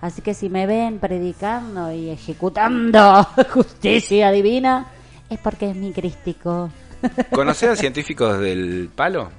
[0.00, 4.86] Así que si me ven predicando y ejecutando justicia divina,
[5.28, 6.70] es porque es mi crístico.
[7.30, 9.30] ¿Conocés a científicos del palo?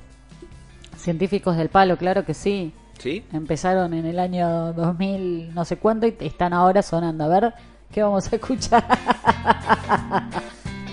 [1.02, 2.74] Científicos del palo, claro que sí.
[3.00, 3.24] ¿Sí?
[3.34, 7.24] Empezaron en el año 2000, no sé cuánto, y están ahora sonando.
[7.24, 7.54] A ver,
[7.92, 8.86] ¿qué vamos a escuchar?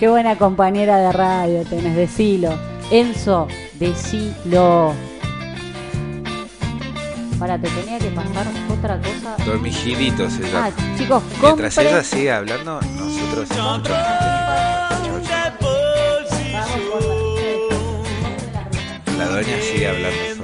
[0.01, 2.57] Qué buena compañera de radio tenés, decilo.
[2.91, 3.49] Enzo,
[3.81, 4.95] decilo.
[7.39, 9.37] Para, te tenía que pasar otra cosa.
[9.45, 10.67] Dormigiditos se llama.
[10.67, 13.49] Ah, chicos, Mientras compren- ella sigue hablando, nosotros
[19.41, 20.38] doña sigue hablando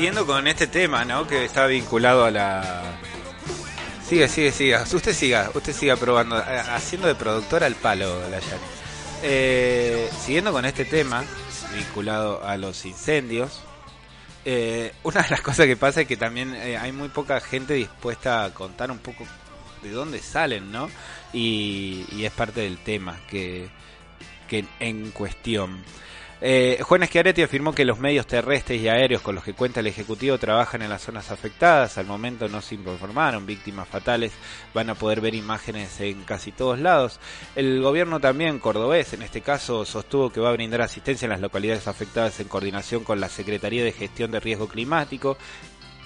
[0.00, 1.26] Siguiendo con este tema, ¿no?
[1.26, 2.82] Que está vinculado a la...
[4.08, 4.82] Sigue, sigue, siga.
[4.90, 8.38] Usted siga, usted siga probando, eh, haciendo de productora al palo, la.
[9.22, 11.22] Eh, siguiendo con este tema,
[11.74, 13.60] vinculado a los incendios,
[14.46, 17.74] eh, una de las cosas que pasa es que también eh, hay muy poca gente
[17.74, 19.26] dispuesta a contar un poco
[19.82, 20.88] de dónde salen, ¿no?
[21.34, 23.68] Y, y es parte del tema que,
[24.48, 25.84] que en cuestión.
[26.42, 30.38] Eh, Juan afirmó que los medios terrestres y aéreos con los que cuenta el Ejecutivo
[30.38, 31.98] trabajan en las zonas afectadas.
[31.98, 34.32] Al momento no se informaron víctimas fatales.
[34.72, 37.20] Van a poder ver imágenes en casi todos lados.
[37.56, 41.40] El gobierno también cordobés, en este caso, sostuvo que va a brindar asistencia en las
[41.40, 45.36] localidades afectadas en coordinación con la Secretaría de Gestión de Riesgo Climático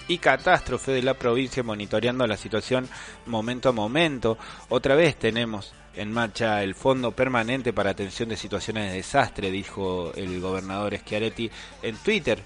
[0.07, 2.87] y catástrofe de la provincia monitoreando la situación
[3.25, 4.37] momento a momento.
[4.69, 10.11] Otra vez tenemos en marcha el Fondo Permanente para Atención de Situaciones de Desastre, dijo
[10.15, 11.49] el gobernador Schiaretti
[11.81, 12.41] en Twitter.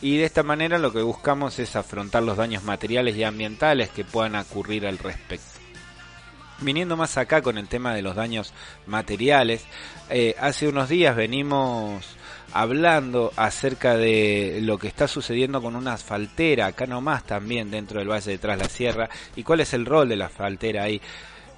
[0.00, 4.04] Y de esta manera lo que buscamos es afrontar los daños materiales y ambientales que
[4.04, 5.46] puedan ocurrir al respecto.
[6.60, 8.54] Viniendo más acá con el tema de los daños
[8.86, 9.62] materiales,
[10.08, 12.16] eh, hace unos días venimos
[12.52, 18.08] hablando acerca de lo que está sucediendo con una asfaltera, acá nomás también dentro del
[18.08, 21.02] Valle de Tras la Sierra, y cuál es el rol de la asfaltera ahí.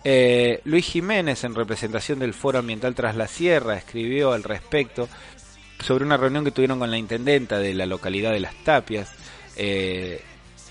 [0.05, 5.09] Eh, Luis Jiménez, en representación del Foro Ambiental Tras la Sierra, escribió al respecto
[5.81, 9.11] sobre una reunión que tuvieron con la intendenta de la localidad de Las Tapias,
[9.57, 10.23] eh,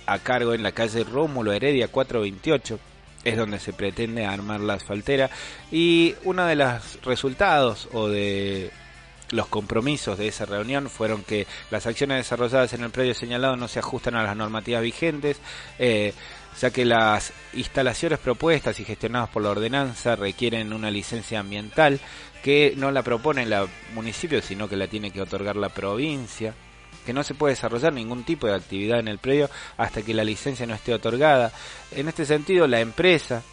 [0.05, 2.79] a cargo en la calle Rómulo Heredia 428
[3.23, 5.29] es donde se pretende armar la asfaltera.
[5.71, 8.71] Y uno de los resultados o de
[9.31, 13.67] los compromisos de esa reunión fueron que las acciones desarrolladas en el predio señalado no
[13.67, 15.37] se ajustan a las normativas vigentes,
[15.79, 16.13] eh,
[16.59, 21.99] ya que las instalaciones propuestas y gestionadas por la ordenanza requieren una licencia ambiental
[22.43, 23.53] que no la propone el
[23.93, 26.53] municipio, sino que la tiene que otorgar la provincia
[27.05, 30.25] que no se puede desarrollar ningún tipo de actividad en el predio hasta que la
[30.25, 31.53] licencia no esté otorgada.
[31.91, 33.43] En este sentido, la empresa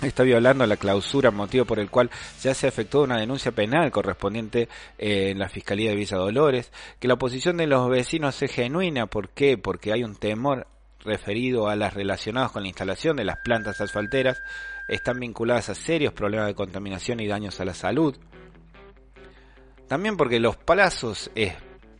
[0.00, 2.08] está violando la clausura, motivo por el cual
[2.40, 7.08] ya se efectuó una denuncia penal correspondiente eh, en la Fiscalía de Villa Dolores, que
[7.08, 9.58] la oposición de los vecinos es genuina, ¿por qué?
[9.58, 10.68] Porque hay un temor
[11.04, 14.42] referido a las relacionadas con la instalación de las plantas asfalteras,
[14.88, 18.16] están vinculadas a serios problemas de contaminación y daños a la salud.
[19.88, 21.54] También porque los plazos eh,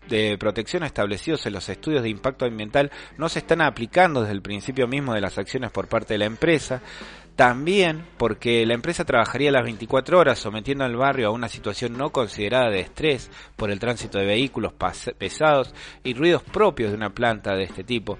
[0.09, 4.43] de protección establecidos en los estudios de impacto ambiental no se están aplicando desde el
[4.43, 6.83] principio mismo de las acciones por parte de la empresa.
[7.37, 12.11] También porque la empresa trabajaría las 24 horas sometiendo al barrio a una situación no
[12.11, 14.75] considerada de estrés por el tránsito de vehículos
[15.17, 15.75] pesados
[16.05, 18.19] y ruidos propios de una planta de este tipo.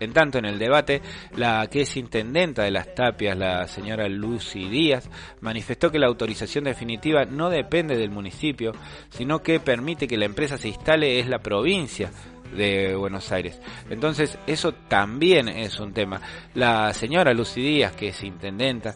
[0.00, 1.02] En tanto, en el debate,
[1.36, 5.08] la que es intendenta de las tapias, la señora Lucy Díaz,
[5.40, 8.72] manifestó que la autorización definitiva no depende del municipio,
[9.10, 12.10] sino que permite que la empresa se instale es la provincia
[12.56, 13.60] de Buenos Aires.
[13.90, 16.20] Entonces, eso también es un tema.
[16.54, 18.94] La señora Lucy Díaz, que es intendenta,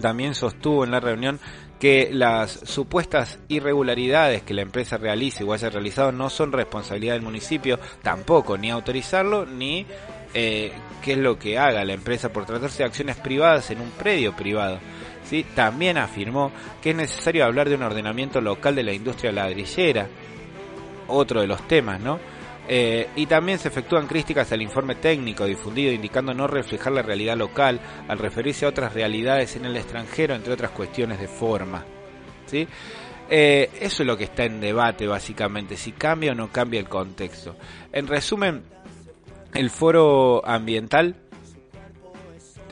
[0.00, 1.40] también sostuvo en la reunión
[1.78, 7.22] que las supuestas irregularidades que la empresa realice o haya realizado no son responsabilidad del
[7.22, 9.86] municipio tampoco, ni autorizarlo, ni
[10.34, 10.72] eh,
[11.02, 14.34] qué es lo que haga la empresa por tratarse de acciones privadas en un predio
[14.34, 14.78] privado.
[15.24, 15.44] ¿sí?
[15.54, 16.50] También afirmó
[16.82, 20.08] que es necesario hablar de un ordenamiento local de la industria ladrillera,
[21.06, 22.18] otro de los temas, ¿no?
[22.70, 27.36] Eh, y también se efectúan críticas al informe técnico difundido indicando no reflejar la realidad
[27.36, 31.86] local al referirse a otras realidades en el extranjero, entre otras cuestiones de forma.
[32.44, 32.68] ¿sí?
[33.30, 36.88] Eh, eso es lo que está en debate básicamente, si cambia o no cambia el
[36.88, 37.56] contexto.
[37.90, 38.62] En resumen,
[39.54, 41.16] el foro ambiental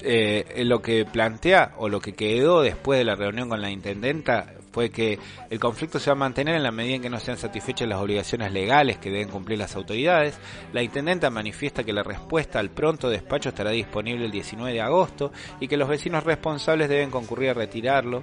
[0.02, 4.54] eh, lo que plantea o lo que quedó después de la reunión con la intendenta
[4.76, 5.18] fue que
[5.48, 7.98] el conflicto se va a mantener en la medida en que no sean satisfechas las
[7.98, 10.38] obligaciones legales que deben cumplir las autoridades.
[10.74, 15.32] La intendenta manifiesta que la respuesta al pronto despacho estará disponible el 19 de agosto
[15.60, 18.22] y que los vecinos responsables deben concurrir a retirarlo.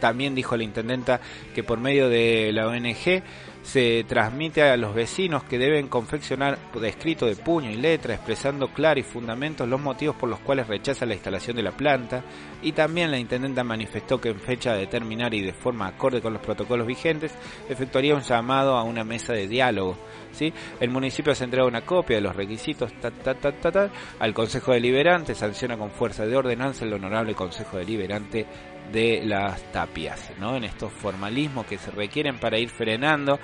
[0.00, 1.20] También dijo la intendenta
[1.54, 3.22] que por medio de la ONG
[3.62, 8.68] se transmite a los vecinos que deben confeccionar de escrito de puño y letra expresando
[8.68, 12.24] claro y fundamentos los motivos por los cuales rechaza la instalación de la planta
[12.62, 16.32] y también la intendenta manifestó que en fecha de determinar y de forma acorde con
[16.32, 17.32] los protocolos vigentes
[17.68, 19.96] efectuaría un llamado a una mesa de diálogo.
[20.32, 20.52] ¿sí?
[20.80, 24.32] El municipio se entrega una copia de los requisitos ta, ta, ta, ta, ta, al
[24.34, 28.46] Consejo Deliberante, sanciona con fuerza de ordenanza el Honorable Consejo Deliberante
[28.92, 30.56] de las tapias, ¿no?
[30.56, 33.38] En estos formalismos que se requieren para ir frenando.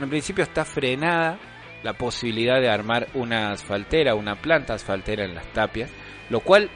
[0.00, 1.38] En principio está frenada
[1.82, 5.90] la posibilidad de armar una asfaltera, una planta asfaltera en las tapias,
[6.28, 6.70] lo cual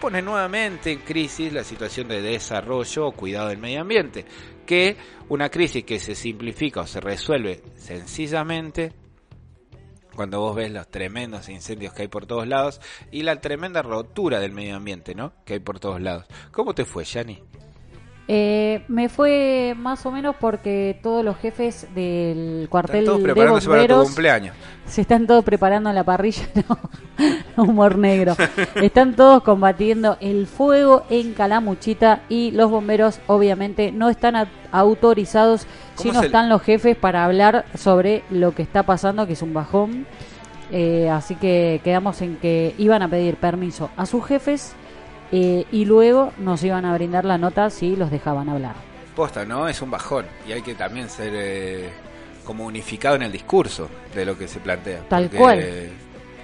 [0.00, 4.24] pone nuevamente en crisis la situación de desarrollo o cuidado del medio ambiente,
[4.66, 4.96] que
[5.28, 8.92] una crisis que se simplifica o se resuelve sencillamente
[10.16, 12.80] cuando vos ves los tremendos incendios que hay por todos lados
[13.12, 15.32] y la tremenda rotura del medio ambiente, ¿no?
[15.44, 16.24] Que hay por todos lados.
[16.50, 17.42] ¿Cómo te fue, Yani?
[18.28, 23.24] Eh, me fue más o menos porque todos los jefes del cuartel Están todos de
[23.24, 24.56] preparándose para tu bomberos cumpleaños.
[24.84, 26.42] se están todos preparando en la parrilla,
[27.56, 28.34] no, humor negro.
[28.74, 36.10] Están todos combatiendo el fuego en Calamuchita y los bomberos obviamente no están autorizados, ¿Cómo
[36.10, 40.04] sino están los jefes para hablar sobre lo que está pasando, que es un bajón.
[40.72, 44.74] Eh, así que quedamos en que iban a pedir permiso a sus jefes
[45.32, 48.74] eh, y luego nos iban a brindar la nota si los dejaban hablar.
[49.14, 49.66] Posta, ¿no?
[49.68, 51.90] Es un bajón y hay que también ser eh,
[52.44, 55.00] como unificado en el discurso de lo que se plantea.
[55.08, 55.64] Tal porque- cual.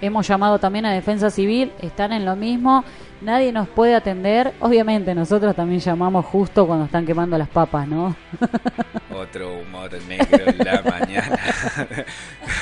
[0.05, 2.83] Hemos llamado también a Defensa Civil, están en lo mismo,
[3.21, 4.53] nadie nos puede atender.
[4.59, 8.17] Obviamente nosotros también llamamos justo cuando están quemando las papas, ¿no?
[9.15, 11.39] Otro humor negro en la mañana.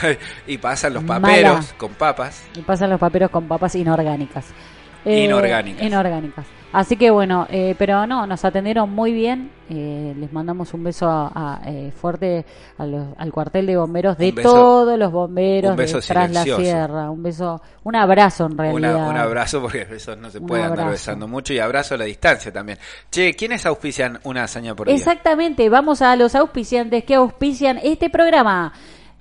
[0.47, 1.23] y pasan los Mala.
[1.23, 2.45] paperos con papas.
[2.55, 4.45] Y pasan los paperos con papas inorgánicas.
[5.05, 5.83] Eh, Inorgánicas.
[5.83, 6.47] Inorgánicas.
[6.73, 9.51] Así que bueno, eh, pero no, nos atendieron muy bien.
[9.73, 12.45] eh, les mandamos un beso a, a, eh, fuerte
[12.77, 16.43] a los- al cuartel de bomberos de beso- todos los bomberos de Tras la.
[16.45, 17.09] Sierra.
[17.11, 19.09] Un beso, un abrazo en Una- realidad.
[19.11, 22.05] un abrazo porque besos no se Un puede andar besando mucho y abrazo a la
[22.05, 22.79] distancia también.
[23.13, 24.97] Che, ¿quiénes auspician una hazaña por día?
[24.97, 28.73] Exactamente, vamos a los auspiciantes que auspician este programa.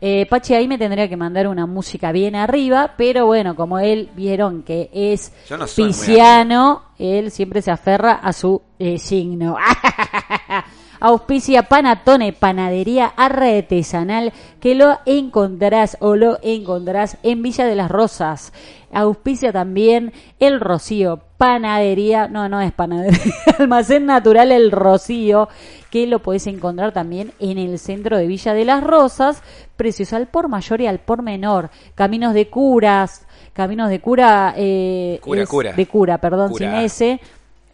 [0.01, 4.09] Eh, Pachi ahí me tendría que mandar una música bien arriba, pero bueno, como él
[4.15, 9.57] vieron que es no pisciano, él siempre se aferra a su eh, signo.
[11.01, 18.51] Auspicia Panatone, panadería artesanal, que lo encontrarás o lo encontrarás en Villa de las Rosas.
[18.91, 25.47] Auspicia también El Rocío, panadería, no, no es panadería, almacén natural El Rocío,
[25.91, 29.41] que lo podés encontrar también en el centro de Villa de las Rosas,
[29.75, 35.19] precios al por mayor y al por menor, caminos de curas, caminos de cura, eh,
[35.21, 35.73] Cura, es- cura.
[35.73, 36.71] de cura, perdón, Cura.
[36.71, 37.19] sin S,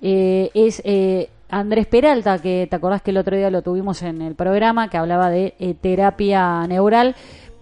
[0.01, 4.21] eh, es eh, Andrés Peralta, que te acordás que el otro día lo tuvimos en
[4.21, 7.15] el programa, que hablaba de eh, terapia neural.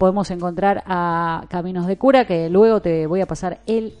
[0.04, 3.94] Podemos encontrar a Caminos de Cura, que luego te voy a pasar el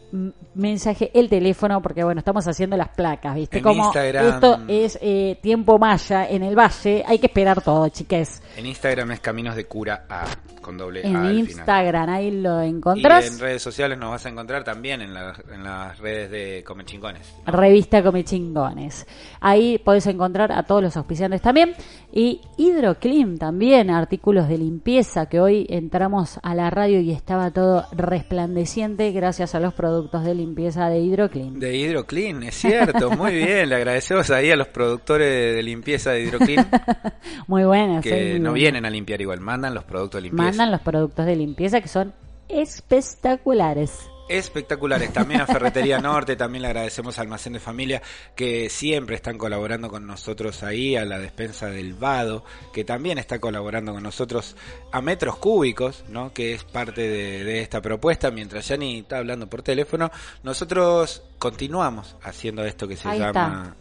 [0.54, 3.56] mensaje, el teléfono, porque bueno, estamos haciendo las placas, ¿viste?
[3.56, 4.26] En Como Instagram.
[4.34, 8.42] esto es eh, tiempo maya en el valle, hay que esperar todo, chiques.
[8.54, 10.26] En Instagram es Caminos de Cura A,
[10.60, 11.38] con doble A En al final.
[11.38, 13.26] Instagram, ahí lo Y encontrás.
[13.26, 16.84] en redes sociales nos vas a encontrar también en, la- en las redes de Come
[16.84, 17.34] Chingones.
[17.46, 19.06] Revista Come Chingones.
[19.40, 21.74] Ahí podés encontrar a todos los auspiciantes también.
[22.16, 27.86] Y Hidroclim también, artículos de limpieza, que hoy entramos a la radio y estaba todo
[27.90, 31.58] resplandeciente gracias a los productos de limpieza de Hidroclim.
[31.58, 33.68] De Hidroclean, es cierto, muy bien.
[33.68, 36.68] Le agradecemos ahí a los productores de limpieza de Hidroclean
[37.48, 38.04] Muy buenas.
[38.04, 40.50] que no vienen a limpiar igual, mandan los productos de limpieza.
[40.50, 42.12] Mandan los productos de limpieza que son
[42.48, 44.08] espectaculares.
[44.28, 45.12] Espectaculares.
[45.12, 48.02] También a Ferretería Norte, también le agradecemos a Almacén de Familia
[48.34, 53.38] que siempre están colaborando con nosotros ahí, a la despensa del Vado, que también está
[53.38, 54.56] colaborando con nosotros
[54.92, 56.32] a metros cúbicos, ¿no?
[56.32, 58.30] que es parte de, de esta propuesta.
[58.30, 60.10] Mientras Yani está hablando por teléfono,
[60.42, 63.76] nosotros continuamos haciendo esto que se Ahí llama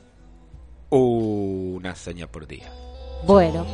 [0.90, 2.72] una hazaña por día.
[3.26, 3.66] Bueno,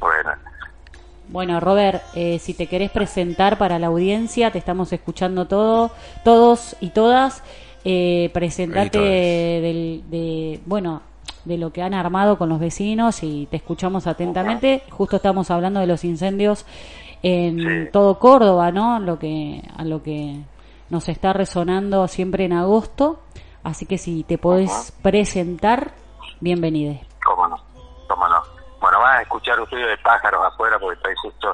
[0.00, 0.30] Bueno,
[1.28, 5.90] Bueno, Robert, eh, si te querés presentar para la audiencia, te estamos escuchando todo,
[6.24, 7.42] todos y todas.
[7.84, 11.02] Eh, presentate Y del, de, bueno,
[11.44, 14.82] de lo que han armado con los vecinos y te escuchamos atentamente.
[14.90, 16.66] Justo estamos hablando de los incendios
[17.22, 17.90] en Sí.
[17.92, 18.98] todo Córdoba, ¿no?
[19.00, 20.36] Lo que, a lo que
[20.90, 23.20] nos está resonando siempre en agosto.
[23.64, 25.92] Así que si te podés presentar,
[26.40, 26.94] bienvenido.
[27.24, 27.56] cómo no,
[28.08, 28.42] cómo no.
[28.80, 31.52] Bueno, van a escuchar un ruido de pájaros afuera porque estoy justo,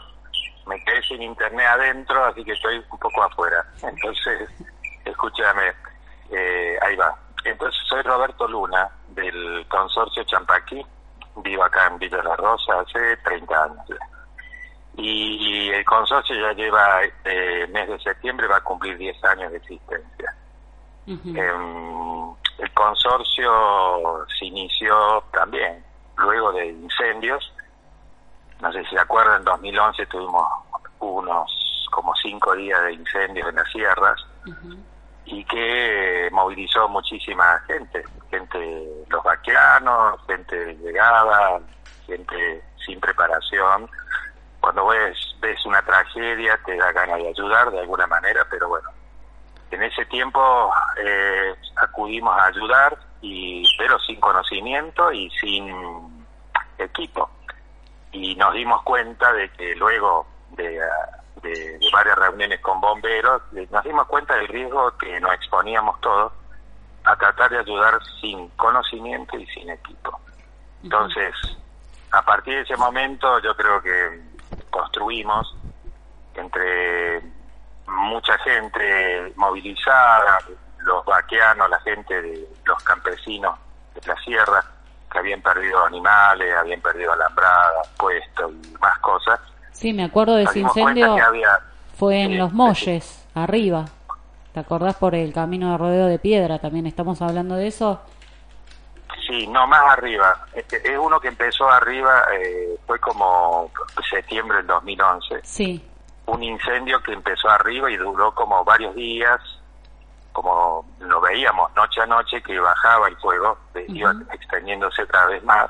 [0.67, 3.65] me quedé sin internet adentro, así que estoy un poco afuera.
[3.83, 4.49] Entonces,
[5.05, 5.63] escúchame,
[6.31, 7.17] eh, ahí va.
[7.45, 10.85] Entonces, soy Roberto Luna, del consorcio Champaquí,
[11.37, 13.87] vivo acá en Villa La Rosa hace 30 años.
[14.97, 19.59] Y el consorcio ya lleva, eh, mes de septiembre va a cumplir 10 años de
[19.59, 20.37] existencia.
[21.07, 25.85] Em, el consorcio se inició también
[26.17, 27.53] luego de incendios.
[28.61, 30.47] No sé si se acuerdan, en 2011 tuvimos
[31.01, 34.27] unos como cinco días de incendios en las sierras
[35.27, 38.05] y que movilizó muchísima gente,
[38.39, 41.61] gente, los vaqueanos, gente llegada,
[42.07, 43.89] gente sin preparación.
[44.61, 48.89] Cuando ves, ves una tragedia te da ganas de ayudar de alguna manera, pero bueno,
[49.71, 50.73] en ese tiempo
[51.05, 56.27] eh, acudimos a ayudar, y pero sin conocimiento y sin
[56.79, 57.31] equipo.
[58.13, 60.79] Y nos dimos cuenta de que luego de,
[61.43, 66.33] de- varias reuniones con bomberos, de- nos dimos cuenta del riesgo que nos exponíamos todos
[67.05, 70.19] a tratar de ayudar sin conocimiento y sin equipo.
[70.83, 71.35] Entonces,
[72.13, 74.21] a partir de ese momento yo creo que
[74.71, 75.55] construimos
[76.35, 77.21] entre
[77.87, 80.39] mucha gente movilizada,
[80.79, 83.59] los vaqueanos, la gente de los campesinos
[83.95, 84.65] de la sierra,
[85.11, 89.41] que habían perdido animales, habían perdido alambradas, puestos y más cosas.
[89.73, 91.61] Sí, me acuerdo de ese incendio, que había-
[91.97, 92.53] fue en Los.
[92.53, 93.85] Molles, arriba.
[94.55, 96.61] ¿Te acordás por el camino de rodeo de piedra?
[96.61, 98.01] También estamos hablando de eso.
[99.27, 100.47] Sí, no, más arriba.
[100.55, 103.69] Este, es uno que empezó arriba, eh, fue como
[104.09, 105.41] septiembre del 2011.
[105.43, 105.85] Sí,
[106.27, 109.41] Un incendio que empezó arriba y duró como varios días,
[110.33, 115.69] como lo veíamos noche a noche que bajaba el fuego, iba extendiéndose cada vez más.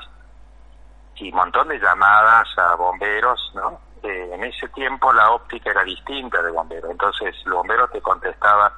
[1.15, 3.79] Y un montón de llamadas a bomberos, ¿no?
[4.03, 8.71] Eh, en ese tiempo la óptica era distinta de bomberos, entonces el bombero te contestaba,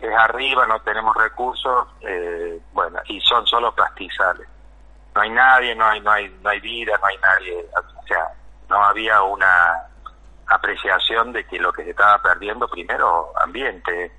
[0.00, 4.48] es arriba, no tenemos recursos, eh, bueno, y son solo pastizales.
[5.14, 8.28] No hay nadie, no hay, no hay, no hay vida, no hay nadie, o sea,
[8.68, 9.88] no había una
[10.46, 14.12] apreciación de que lo que se estaba perdiendo, primero, ambiente,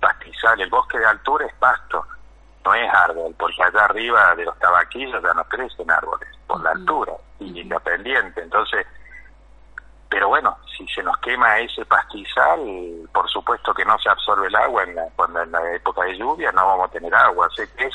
[0.00, 2.06] pastizal, el bosque de altura es pasto,
[2.64, 6.70] no es árbol, porque allá arriba de los tabaquillos ya no crecen árboles, por la
[6.70, 8.86] altura y la pendiente, entonces
[10.10, 12.60] pero bueno, si se nos quema ese pastizal,
[13.12, 16.16] por supuesto que no se absorbe el agua en la, cuando en la época de
[16.16, 17.46] lluvia, no vamos a tener agua.
[17.46, 17.94] Así que es,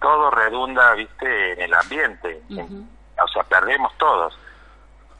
[0.00, 2.42] todo redunda, viste, en el ambiente.
[2.48, 2.90] En-
[3.22, 4.36] o sea, perdemos todos.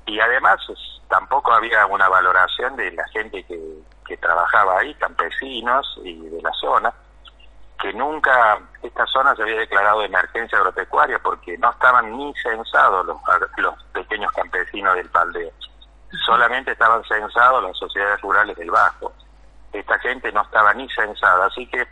[0.06, 3.60] Y además es- tampoco había una valoración de la gente que,
[4.06, 6.92] que trabajaba ahí, campesinos y de la zona,
[7.80, 13.04] que nunca esta zona se había declarado de emergencia agropecuaria porque no estaban ni censados
[13.06, 13.16] los,
[13.58, 15.50] los pequeños campesinos del Paldeo
[16.26, 19.12] solamente estaban censados las sociedades rurales del Bajo.
[19.72, 21.86] Esta gente no estaba ni censada, así que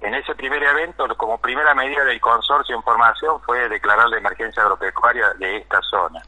[0.00, 4.62] en ese primer evento, como primera medida del consorcio en formación, fue declarar la emergencia
[4.62, 6.20] agropecuaria de esta zona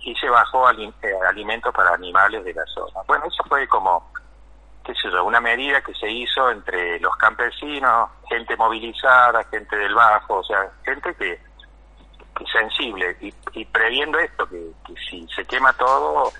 [0.00, 3.00] y se bajó ali- eh, alimentos para animales de la zona.
[3.06, 4.10] Bueno, eso fue como,
[4.84, 9.94] qué sé yo, una medida que se hizo entre los campesinos, gente movilizada, gente del
[9.94, 11.40] Bajo, o sea, gente que
[12.46, 16.32] sensible y, y previendo esto, que, que si se quema todo,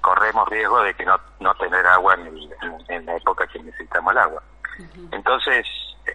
[0.00, 3.58] corremos riesgo de que no, no tener agua en, el- en- en la época que
[3.60, 4.42] necesitamos el agua.
[5.12, 5.66] Entonces,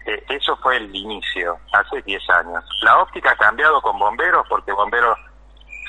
[0.05, 2.63] eh, eso fue el inicio, hace 10 años.
[2.84, 5.17] La óptica ha cambiado con bomberos porque bomberos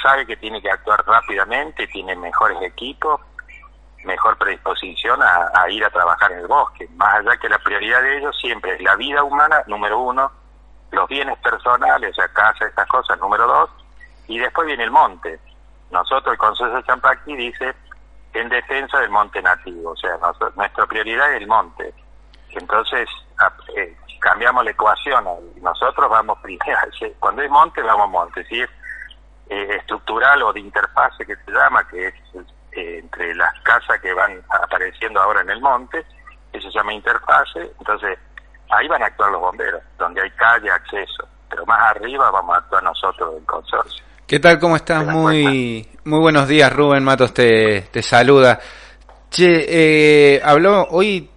[0.03, 3.21] sabe que tiene que actuar rápidamente, tiene mejores equipos,
[4.05, 6.89] mejor predisposición a, a ir a trabajar en el bosque.
[6.97, 10.33] Más allá que la prioridad de ellos siempre es la vida humana, número uno,
[10.93, 13.71] los bienes personales, sea, casa, estas cosas, número dos,
[14.29, 15.41] y después viene el monte.
[15.91, 17.75] Nosotros, el Consejo de Champaqui dice
[18.35, 20.19] en defensa del monte nativo, o sea,
[20.57, 21.93] nuestra prioridad es el monte.
[22.51, 23.09] Entonces,
[23.77, 25.25] eh, cambiamos la ecuación,
[25.61, 26.79] nosotros vamos primero,
[27.19, 28.71] cuando es monte, vamos monte, si es
[29.49, 32.15] eh, estructural o de interfase que se llama, que es
[32.73, 36.05] eh, entre las casas que van apareciendo ahora en el monte,
[36.53, 38.19] eso se llama interfase, entonces
[38.73, 42.59] ahí van a actuar los bomberos, donde hay calle, acceso, pero más arriba vamos a
[42.59, 44.05] actuar nosotros del consorcio.
[44.27, 44.59] ¿Qué tal?
[44.59, 45.01] ¿Cómo estás?
[45.01, 48.59] ¿Te das Muy, muy buenos días, Rubén Matos te, te saluda.
[49.31, 51.31] Che, eh, habló hoy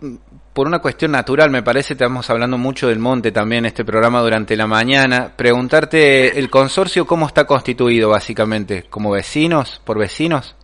[0.54, 4.56] por una cuestión natural, me parece, estamos hablando mucho del monte también este programa durante
[4.56, 5.34] la mañana.
[5.36, 8.84] Preguntarte, ¿el consorcio cómo está constituido básicamente?
[8.90, 9.82] ¿Como vecinos?
[9.84, 10.56] ¿Por vecinos?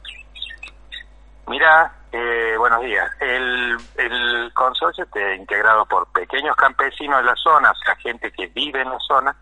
[1.48, 3.10] Mira, eh, buenos días.
[3.20, 8.48] El, el consorcio está integrado por pequeños campesinos de la zona, o sea, gente que
[8.48, 9.36] vive en la zona,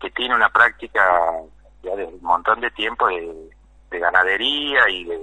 [0.00, 1.02] que tiene una práctica
[1.82, 3.50] ya de un montón de tiempo de,
[3.90, 5.18] de ganadería y de,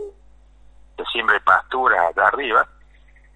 [0.98, 2.68] de siembra de pastura allá arriba.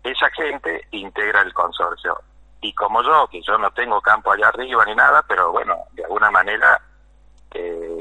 [0.03, 2.17] Esa gente integra el consorcio.
[2.61, 6.03] Y como yo, que yo no tengo campo allá arriba ni nada, pero bueno, de
[6.03, 6.81] alguna manera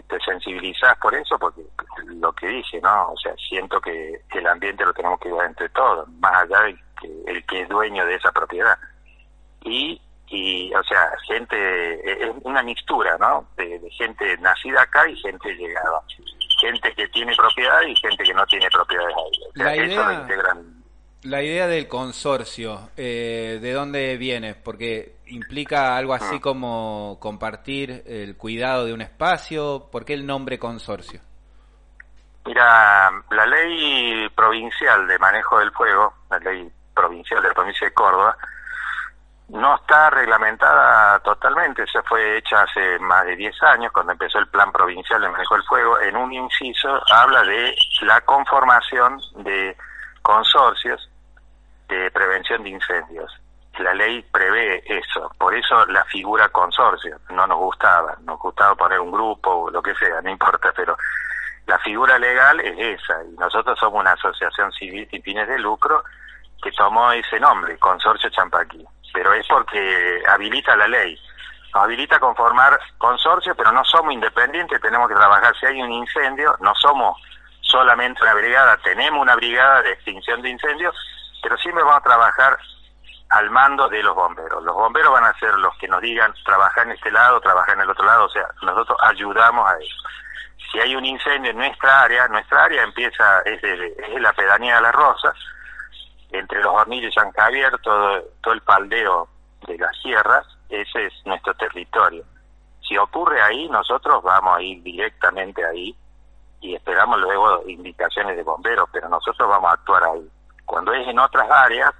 [0.08, 1.62] te sensibilizás por eso, porque
[2.06, 3.12] lo que dije, ¿no?
[3.12, 6.78] O sea, siento que el ambiente lo tenemos que cuidar entre todos, más allá del
[7.00, 8.76] que el que es dueño de esa propiedad.
[9.64, 13.48] Y, y o sea, gente, eh, es una mixtura, ¿no?
[13.56, 16.00] De, de gente nacida acá y gente llegada.
[16.60, 19.40] Gente que tiene propiedad y gente que no tiene propiedades ahí.
[19.48, 20.74] O sea, La eso lo idea- integran.
[21.22, 24.54] La idea del consorcio, eh, ¿de dónde viene?
[24.54, 26.40] Porque implica algo así Ah.
[26.40, 29.88] como compartir el cuidado de un espacio.
[29.90, 31.20] ¿Por qué el nombre consorcio?
[32.44, 37.92] Mira, la ley provincial de manejo del fuego, la ley provincial de la provincia de
[37.94, 38.36] Córdoba,
[39.48, 44.48] no está reglamentada totalmente, se fue hecha hace más de 10 años, cuando empezó el
[44.48, 49.76] plan provincial de manejo del fuego, en un inciso habla de la conformación de
[50.22, 51.08] consorcios
[51.88, 53.32] de prevención de incendios.
[53.78, 57.18] La ley prevé eso, por eso la figura consorcio.
[57.30, 60.96] No nos gustaba, nos gustaba poner un grupo o lo que sea, no importa, pero
[61.66, 63.22] la figura legal es esa.
[63.24, 66.02] Y nosotros somos una asociación civil sin fines de lucro
[66.62, 71.16] que tomó ese nombre, Consorcio Champaquí, pero es porque habilita la ley.
[71.72, 75.54] Nos habilita conformar consorcio, pero no somos independientes, tenemos que trabajar.
[75.56, 77.20] Si hay un incendio, no somos
[77.60, 80.96] solamente una brigada, tenemos una brigada de extinción de incendios,
[81.42, 82.58] pero siempre vamos a trabajar
[83.30, 84.62] al mando de los bomberos.
[84.62, 87.82] Los bomberos van a ser los que nos digan trabajar en este lado, trabajar en
[87.82, 89.96] el otro lado, o sea, nosotros ayudamos a eso.
[90.70, 94.82] Si hay un incendio en nuestra área, nuestra área empieza, es, es la pedanía de
[94.82, 95.32] la Rosa,
[96.30, 99.28] entre los hornillos y San Javier, todo, todo el paldeo
[99.66, 102.24] de las sierras, ese es nuestro territorio.
[102.86, 105.94] Si ocurre ahí, nosotros vamos a ir directamente ahí
[106.60, 110.28] y esperamos luego indicaciones de bomberos, pero nosotros vamos a actuar ahí.
[110.64, 111.92] Cuando es en otras áreas,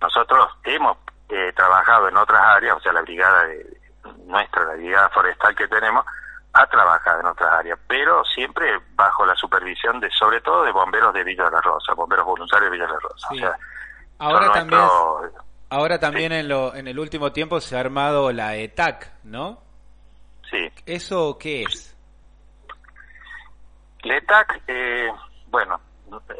[0.00, 0.96] nosotros hemos
[1.28, 3.78] eh, trabajado en otras áreas, o sea, la brigada de,
[4.26, 6.04] nuestra, la brigada forestal que tenemos,
[6.52, 11.12] ha trabajado en otras áreas, pero siempre bajo la supervisión de, sobre todo, de bomberos
[11.12, 13.28] de Villa de la Rosa, bomberos voluntarios de Villa de la Rosa.
[13.30, 13.36] Sí.
[13.36, 13.58] O sea,
[14.18, 14.80] Ahora también,
[15.70, 19.62] ahora también en, lo, en el último tiempo se ha armado la ETAC, ¿no?
[20.50, 20.68] Sí.
[20.86, 21.96] ¿Eso qué es?
[24.02, 25.08] La ETAC, eh,
[25.46, 25.80] bueno,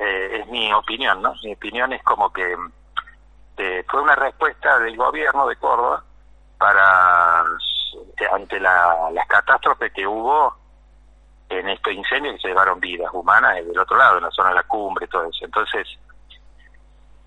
[0.01, 1.35] eh, es mi opinión, ¿no?
[1.45, 2.57] Mi opinión es como que
[3.59, 6.03] eh, fue una respuesta del gobierno de Córdoba
[6.59, 7.45] para
[8.19, 10.55] eh, ante la, las catástrofes que hubo
[11.49, 14.55] en estos incendios que se llevaron vidas humanas del otro lado, en la zona de
[14.57, 15.45] la cumbre y todo eso.
[15.45, 15.87] Entonces,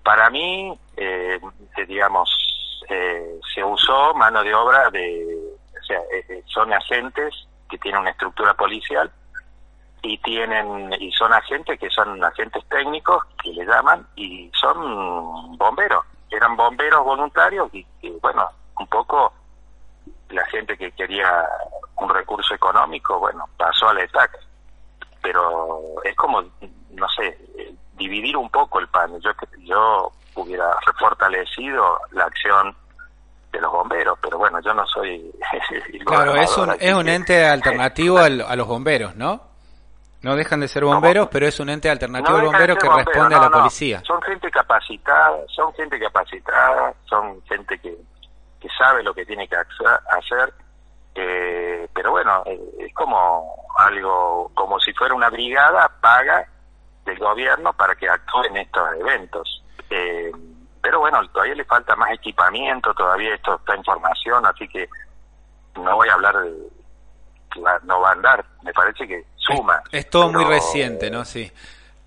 [0.02, 1.40] para mí, eh,
[1.76, 2.30] eh, digamos,
[2.88, 5.38] eh, se usó mano de obra de,
[5.80, 9.10] o sea, eh, son agentes que tienen una estructura policial
[10.02, 16.04] y tienen y son agentes que son agentes técnicos que le llaman y son bomberos
[16.32, 19.32] eran bomberos voluntarios y que bueno un poco
[20.30, 21.44] la gente que quería
[21.96, 24.30] un recurso económico bueno pasó a la ETAC.
[25.22, 26.42] Pero es como
[26.90, 27.26] no sé
[27.58, 29.18] eh, dividir un poco el pan.
[29.20, 29.30] Yo
[29.60, 30.66] yo hubiera
[30.98, 32.74] fortalecido la acción
[33.52, 35.30] de los bomberos pero bueno yo no soy
[35.92, 39.51] el Claro, es un, es un ente alternativo al- a los bomberos, ¿no?
[40.22, 42.88] No dejan de ser bomberos, pero es un ente alternativo No al de bombero que
[42.88, 43.58] responde a no, la no.
[43.58, 44.02] policía.
[44.06, 47.96] Son gente capacitada, son gente capacitada, son gente que,
[48.60, 50.54] que sabe lo que tiene que hacer, hacer,
[51.14, 56.46] eh, pero bueno, eh, es como algo, como si fuera una brigada paga
[57.04, 59.64] del gobierno para que actúe en estos eventos.
[59.90, 60.30] Eh,
[60.80, 64.88] pero bueno, todavía le falta más equipamiento, todavía esto está en formación, así que
[65.76, 66.52] no voy a hablar de
[67.84, 69.82] no va a andar, me parece que suma.
[69.90, 71.24] Es todo muy reciente, ¿no?
[71.24, 71.50] Sí.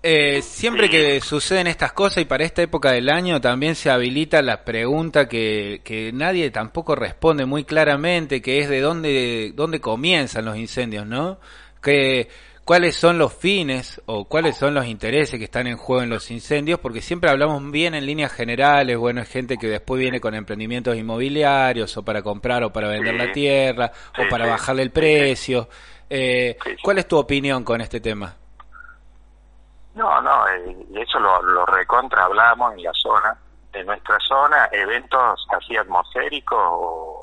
[0.02, 4.40] Eh, siempre que suceden estas cosas y para esta época del año también se habilita
[4.40, 10.44] la pregunta que, que nadie tampoco responde muy claramente, que es de dónde, dónde comienzan
[10.44, 11.38] los incendios, ¿no?
[11.82, 12.28] Que,
[12.66, 16.32] ¿Cuáles son los fines o cuáles son los intereses que están en juego en los
[16.32, 16.80] incendios?
[16.80, 20.96] Porque siempre hablamos bien en líneas generales, bueno, es gente que después viene con emprendimientos
[20.96, 23.18] inmobiliarios o para comprar o para vender Sí.
[23.24, 24.50] la tierra Sí, o para sí.
[24.50, 25.68] bajarle el precio.
[26.10, 26.58] Eh.
[26.82, 28.34] ¿Cuál es tu opinión con este tema?
[29.94, 33.38] No, no, eh, de eso lo, lo recontra hablamos en la zona.
[33.74, 37.15] En nuestra zona, eventos así atmosféricos o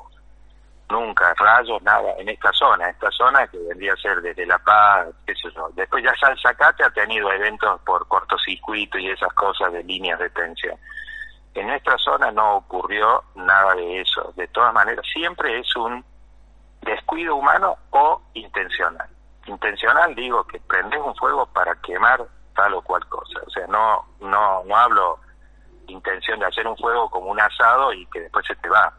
[0.90, 2.88] nunca, rayos, nada, en esta zona.
[2.88, 5.68] Esta zona que vendría a ser desde La Paz, qué sé yo.
[5.74, 10.30] Después ya San Zacate ha tenido eventos por cortocircuito y esas cosas de líneas de
[10.30, 10.76] tensión.
[11.54, 14.32] En nuestra zona no ocurrió nada de eso.
[14.36, 16.04] De todas maneras, siempre es un
[16.82, 19.08] descuido humano o intencional.
[19.46, 22.24] Intencional digo que prendes un fuego para quemar
[22.54, 23.40] tal o cual cosa.
[23.46, 25.20] O sea, no no no hablo
[25.86, 28.92] intención de hacer un fuego como un asado y que después se te va.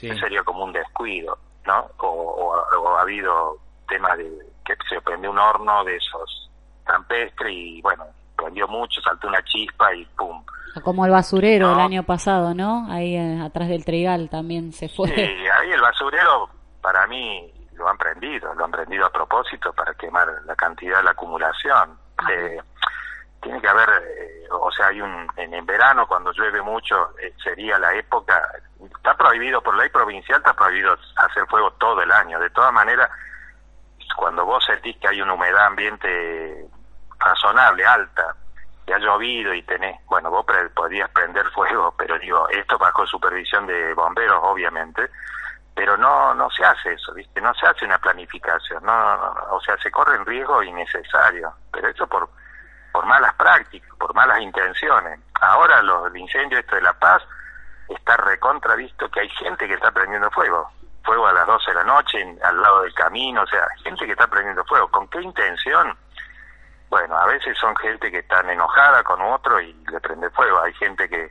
[0.00, 0.18] Sí.
[0.18, 1.86] Sería como un descuido, ¿no?
[1.98, 3.56] O, o- o ha habido
[3.88, 4.30] temas de
[4.64, 6.50] que se prendió un horno de esos
[6.84, 8.04] campestre y bueno,
[8.36, 10.42] prendió mucho, saltó una chispa y pum.
[10.82, 11.74] Como el basurero No.
[11.74, 12.86] el año pasado, ¿no?
[12.90, 15.08] Ahí eh, atrás del trigal también se fue.
[15.08, 16.48] Sí, ahí el basurero
[16.80, 21.10] para mí lo han prendido, lo han prendido a propósito para quemar la cantidad, la
[21.12, 21.98] acumulación.
[22.30, 22.58] Eh,
[23.40, 27.78] tiene que haber, eh, o sea, hay un, en, verano cuando llueve mucho eh, sería
[27.78, 28.40] la época,
[28.96, 32.38] está prohibido por ley provincial, está prohibido hacer fuego todo el año.
[32.38, 33.08] De todas maneras,
[34.16, 36.66] cuando vos sentís que hay una humedad ambiente
[37.18, 38.34] razonable, alta,
[38.86, 43.06] que ha llovido y tenés, bueno, vos pre- podrías prender fuego, pero digo, esto bajo
[43.06, 45.10] supervisión de bomberos, obviamente,
[45.74, 47.40] pero no no se hace eso, ¿viste?
[47.40, 52.06] No se hace una planificación, no, no, o sea, se corren riesgos innecesarios, pero eso
[52.06, 52.28] por
[52.92, 55.20] por malas prácticas, por malas intenciones.
[55.40, 57.22] Ahora los el incendio esto de La Paz
[57.88, 60.70] está recontra visto que hay gente que está prendiendo fuego,
[61.04, 64.12] fuego a las 12 de la noche al lado del camino, o sea, gente que
[64.12, 64.88] está prendiendo fuego.
[64.88, 65.96] ¿Con qué intención?
[66.90, 70.60] bueno, a veces son gente que están enojada con otro y le prende fuego.
[70.60, 71.30] Hay gente que,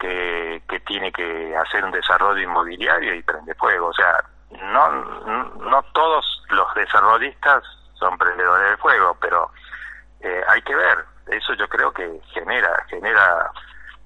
[0.00, 3.88] que, que tiene que hacer un desarrollo inmobiliario y prende fuego.
[3.88, 7.62] O sea, no, no todos los desarrollistas
[7.94, 9.50] son prendedores de fuego, pero
[10.20, 11.04] eh, hay que ver.
[11.28, 13.50] Eso yo creo que genera, genera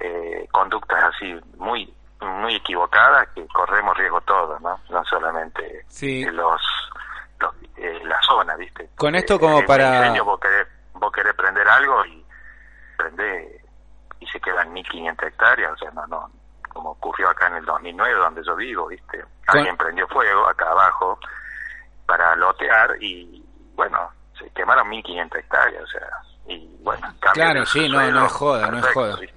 [0.00, 4.80] eh, conductas así muy muy equivocadas que corremos riesgo todos, ¿no?
[4.88, 6.24] No solamente Sí.
[6.24, 6.60] los,
[7.38, 8.88] los eh, la zona, ¿viste?
[8.96, 12.24] Con esto Eh, como en para- vos querés, vos querés prender algo y
[12.96, 13.60] prende
[14.20, 16.30] y se quedan 1500 hectáreas, o sea, no, no,
[16.72, 19.22] como ocurrió acá en el 2009 donde yo vivo, ¿viste?
[19.46, 21.18] Con- Alguien prendió fuego acá abajo
[22.06, 23.44] para lotear y
[23.74, 26.08] bueno, se quemaron 1500 hectáreas, o sea,
[26.48, 29.16] y bueno, Claro, sí, no, no es joda, no es joda.
[29.20, 29.34] ¿viste?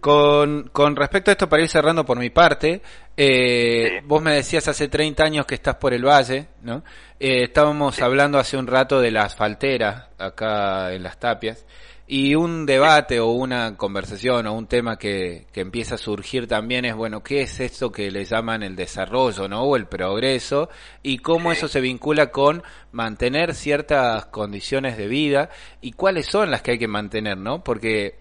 [0.00, 2.80] Con, con respecto a esto, para ir cerrando por mi parte,
[3.16, 4.06] eh, Sí.
[4.06, 6.82] vos me decías hace 30 años que estás por el valle, ¿no?
[7.18, 11.66] Eh, estábamos hablando hace un rato de la asfaltera acá en las tapias
[12.12, 16.84] y un debate o una conversación o un tema que, que empieza a surgir también
[16.84, 19.62] es, bueno, ¿qué es esto que le llaman el desarrollo, ¿no?
[19.62, 20.70] O el progreso
[21.04, 25.50] y cómo eso se vincula con mantener ciertas condiciones de vida
[25.80, 27.62] y cuáles son las que hay que mantener, ¿no?
[27.62, 28.18] Porque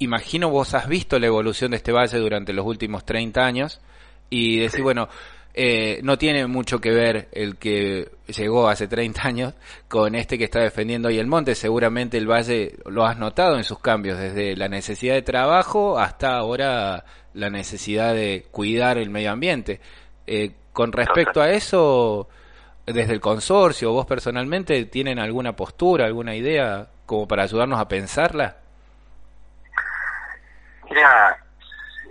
[0.00, 3.80] imagino vos has visto la evolución de este valle durante los últimos 30 años
[4.30, 5.08] y decir, bueno,
[5.54, 9.54] eh, no tiene mucho que ver el que llegó hace 30 años
[9.88, 11.54] con este que está defendiendo hoy el monte.
[11.54, 16.36] Seguramente el valle lo has notado en sus cambios, desde la necesidad de trabajo hasta
[16.36, 19.80] ahora la necesidad de cuidar el medio ambiente.
[20.26, 22.28] Eh, con respecto a eso,
[22.86, 28.56] desde el consorcio, vos personalmente, ¿tienen alguna postura, alguna idea como para ayudarnos a pensarla?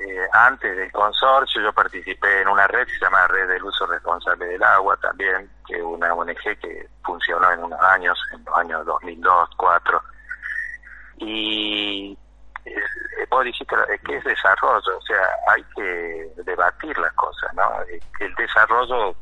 [0.03, 3.85] Eh, antes del consorcio yo participé en una red que se llama Red del Uso
[3.85, 8.57] Responsable del Agua también, que es una ONG que funcionó en unos años, en los
[8.57, 10.01] años 2002, 2004.
[11.17, 12.17] Y
[12.65, 12.75] eh,
[13.29, 17.81] vos dijiste que es desarrollo, o sea, hay que debatir las cosas, ¿no?
[17.83, 19.15] Eh, El desarrollo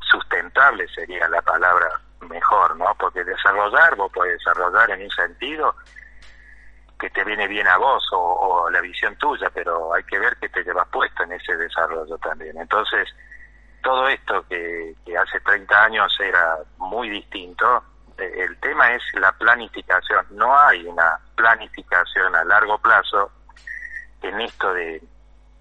[0.00, 1.88] sustentable sería la palabra
[2.20, 2.94] mejor, ¿no?
[2.98, 5.74] Porque desarrollar, vos podés desarrollar en un sentido
[6.98, 10.48] que te viene bien a vos o, la visión tuya, pero hay que ver que
[10.48, 12.56] te llevas puesto en ese desarrollo también.
[12.58, 13.08] Entonces,
[13.82, 17.84] todo esto que, que hace 30 años era muy distinto,
[18.18, 20.26] eh, el tema es la planificación.
[20.30, 23.30] No hay una planificación a largo plazo
[24.22, 25.02] en esto de,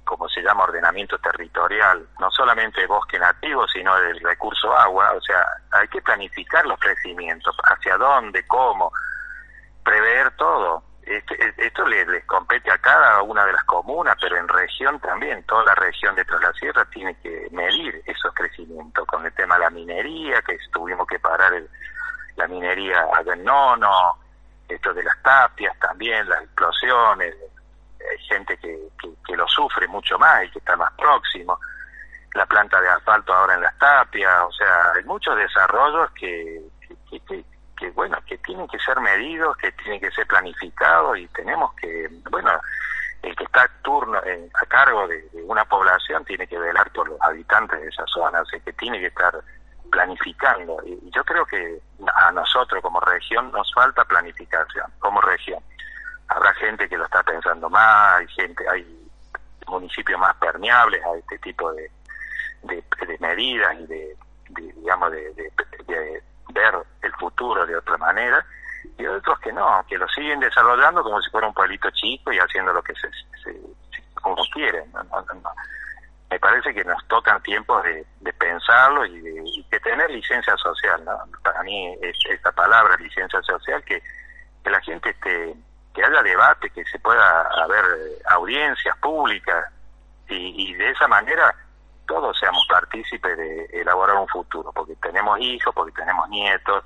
[0.06, 5.12] como se llama, ordenamiento territorial, no solamente de bosque nativo, sino del recurso agua.
[5.16, 8.92] O sea, hay que planificar los crecimientos, hacia dónde, cómo,
[9.84, 10.84] prever todo.
[11.06, 15.44] Este- esto le- les compete a cada una de las comunas, pero en región también,
[15.44, 19.06] toda la región de Tras la Sierra tiene que medir esos crecimientos.
[19.06, 21.70] Con el tema de la minería, que tuvimos que parar el-
[22.38, 24.18] la minería en Nono,
[24.68, 27.36] esto de las tapias también, las explosiones,
[28.00, 28.90] hay gente que,
[29.26, 31.60] que, lo sufre mucho más y que está más próximo,
[32.34, 36.62] la planta de asfalto ahora en las tapias, o sea, hay muchos desarrollos que-
[37.76, 42.10] que- bueno, que tienen que ser medidos, que tienen que ser planificados y tenemos que,
[42.30, 42.52] bueno,
[43.22, 47.10] el que está a turno, eh, a cargo de, una población tiene que velar por
[47.10, 49.34] los habitantes de esa zona, o sea, que tiene que estar
[49.92, 50.78] planificando.
[50.86, 51.80] Y yo creo que
[52.16, 55.62] a nosotros como región nos falta planificación, como región.
[56.28, 59.10] Habrá gente que lo está pensando más, hay gente, hay
[59.68, 61.90] municipios más permeables a este tipo de,
[62.64, 62.84] de,
[63.20, 64.18] medidas y de,
[64.50, 65.52] de, digamos, de
[66.56, 68.44] ver el futuro de otra manera,
[68.98, 72.38] y otros que no, que lo siguen desarrollando como si fuera un pueblito chico y
[72.40, 73.10] haciendo lo que se,
[73.44, 73.60] se-
[74.16, 74.92] como quieren.
[76.30, 80.56] Me parece que nos tocan tiempos de, de pensarlo y de, y de tener licencia
[80.58, 81.04] social.
[81.44, 84.02] Para mí es esta palabra, licencia social, que,
[84.64, 85.56] que la gente esté,
[85.94, 89.66] que haya debate, que se pueda haber eh, audiencias públicas
[90.28, 91.54] y, y de esa manera
[92.08, 96.84] todos seamos partícipes de elaborar un futuro, porque tenemos hijos, porque tenemos nietos,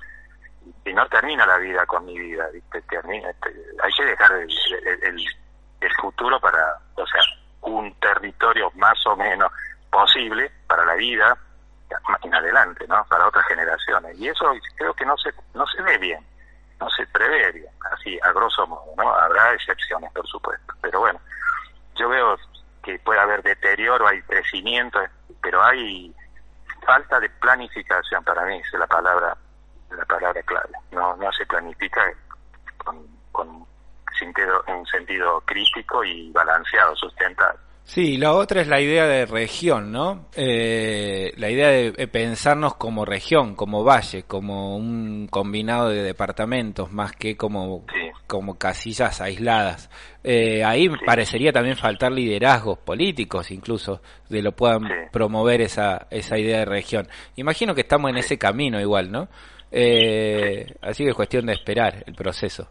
[0.84, 2.82] y no termina la vida con mi vida, ¿viste?
[2.82, 4.50] Termina, este, hay que dejar el,
[4.86, 5.26] el- el-
[5.80, 7.20] el futuro para, o sea,
[7.62, 9.50] un territorio más o menos
[9.90, 11.36] posible para la vida
[12.22, 13.04] en adelante, ¿no?
[13.08, 14.16] Para otras generaciones.
[14.18, 16.24] Y eso creo que no se, no se ve bien,
[16.78, 19.12] no se prevé bien, así, a grosso modo, ¿no?
[19.14, 21.20] Habrá excepciones, por supuesto, pero bueno,
[21.96, 22.36] yo veo
[22.82, 24.98] que puede haber deterioro, hay crecimiento,
[25.42, 26.14] pero hay
[26.84, 29.36] falta de planificación para mí, es la palabra
[29.96, 30.70] la palabra clave.
[30.92, 32.00] No, no se planifica
[32.78, 33.66] con, con
[34.18, 37.58] sentido, un sentido crítico y balanceado, sustentado.
[37.84, 40.26] Sí, la otra es la idea de región, ¿no?
[40.36, 47.12] Eh, la idea de pensarnos como región, como valle, como un combinado de departamentos, más
[47.12, 47.99] que como, Sí.
[48.30, 49.90] Como casillas aisladas.
[50.24, 54.00] Eh, ahí parecería también faltar liderazgos políticos, incluso,
[54.30, 54.94] de lo puedan Sí.
[55.12, 57.08] promover esa, esa idea de región.
[57.36, 59.28] Imagino que estamos en ese camino igual, ¿no?
[59.72, 62.68] Eh, así que es cuestión de esperar el proceso.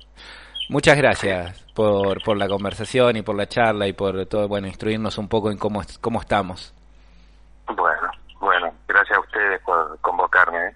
[0.70, 5.18] Muchas gracias por, por la conversación y por la charla y por todo, bueno, instruirnos
[5.18, 6.74] un poco en cómo, cómo estamos.
[7.68, 10.58] Bueno, bueno, gracias a ustedes por convocarme.
[10.68, 10.74] ¿eh?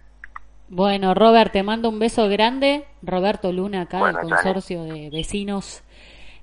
[0.75, 2.87] Bueno, Robert, te mando un beso grande.
[3.03, 5.83] Roberto Luna, acá Bueno, del consorcio de vecinos.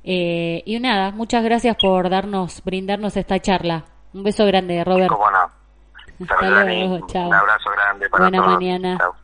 [0.04, 3.86] Eh, y nada, muchas gracias por darnos, brindarnos esta charla.
[4.14, 5.08] Un beso grande, Robert.
[5.08, 5.50] ¿Cómo no?
[6.32, 7.26] Hasta luego, chao.
[7.26, 8.54] Un abrazo grande para Buena todos.
[8.54, 8.98] mañana.
[8.98, 9.14] Chao.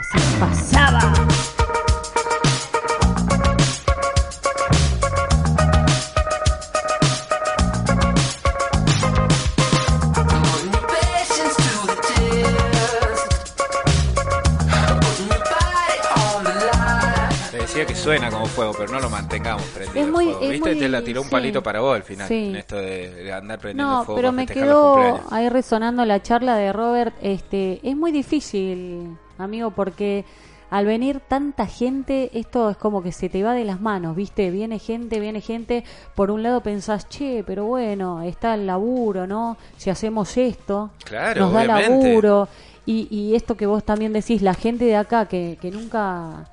[0.00, 1.53] Así pasaba.
[17.74, 20.06] Que suena como fuego, pero no lo mantengamos prendido.
[20.06, 20.40] Es muy- fuego.
[20.42, 20.70] es ¿Viste?
[20.70, 21.32] muy- Te la tiró un sí.
[21.32, 22.48] palito para vos al final, Sí.
[22.50, 24.16] en esto de, andar prendiendo No, fuego.
[24.16, 27.14] pero para me quedó ahí resonando la charla de Robert.
[27.20, 30.24] Este, es muy difícil, amigo, porque
[30.70, 34.50] al venir tanta gente, esto es como que se te va de las manos, ¿viste?
[34.50, 35.84] Viene gente, viene gente.
[36.14, 39.56] Por un lado pensás, che, pero bueno, está el laburo, ¿no?
[39.76, 42.08] Si hacemos esto, Claro, nos da obviamente.
[42.08, 42.48] laburo.
[42.86, 46.48] Y, y esto que vos también decís, la gente de acá que, que nunca,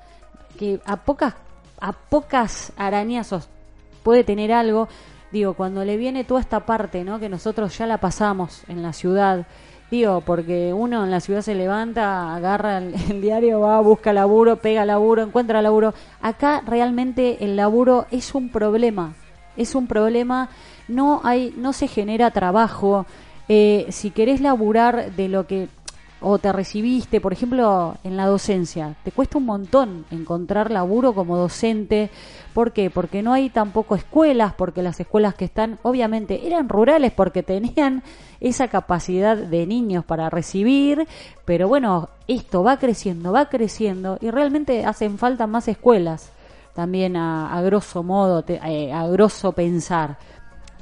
[0.58, 1.34] que a pocas,
[1.80, 3.48] a pocas arañazos
[4.02, 4.88] puede tener algo,
[5.30, 7.18] digo, cuando le viene toda esta parte, ¿no?
[7.18, 9.46] Que nosotros ya la pasamos en la ciudad,
[9.90, 12.78] digo, porque uno en la ciudad se levanta, agarra
[13.10, 15.94] el, diario, va, busca laburo, pega laburo, encuentra laburo.
[16.20, 19.14] Acá realmente el laburo es un problema,
[19.56, 20.48] es un problema,
[20.88, 23.06] no hay, no se genera trabajo.
[23.48, 25.68] Eh, si querés laburar de lo que
[26.22, 31.36] o te recibiste, por ejemplo, en la docencia, te cuesta un montón encontrar laburo como
[31.36, 32.10] docente.
[32.54, 32.90] ¿Por qué?
[32.90, 38.02] Porque no hay tampoco escuelas, porque las escuelas que están, obviamente, eran rurales porque tenían
[38.40, 41.06] esa capacidad de niños para recibir,
[41.44, 46.30] pero bueno, esto va creciendo, va creciendo y realmente hacen falta más escuelas,
[46.74, 50.18] también a, a grosso modo, te- eh, a grosso pensar.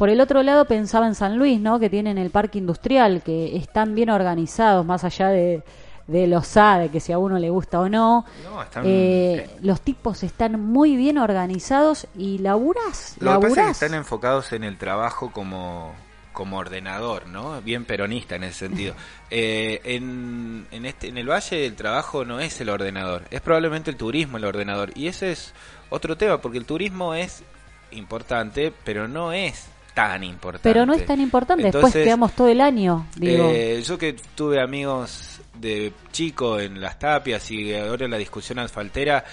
[0.01, 1.79] Por el otro lado pensaba en San Luis, ¿no?
[1.79, 5.63] Que tienen el parque industrial, que están bien organizados, más allá de,
[6.07, 8.25] de los A, de que si a uno le gusta o no.
[8.43, 13.55] No, están- Eh, los tipos están muy bien organizados y laburás, Lo que pasa es
[13.55, 13.83] que laburás.
[13.83, 15.93] están enfocados en el trabajo como,
[16.33, 17.61] como ordenador, ¿no?
[17.61, 18.95] Bien peronista en ese sentido.
[19.33, 23.91] Eh, en, en, este, en el Valle el trabajo no es el ordenador, es probablemente
[23.93, 24.91] el turismo el ordenador.
[24.97, 25.53] Y ese es
[25.91, 27.45] otro tema, porque el turismo es
[27.93, 30.69] importante, pero no es tan importante.
[30.69, 33.51] Pero no es tan importante, después quedamos todo el año, digo.
[33.53, 38.59] eh, yo que tuve amigos de chico en las tapias y ahora en la discusión
[38.59, 39.25] asfaltera,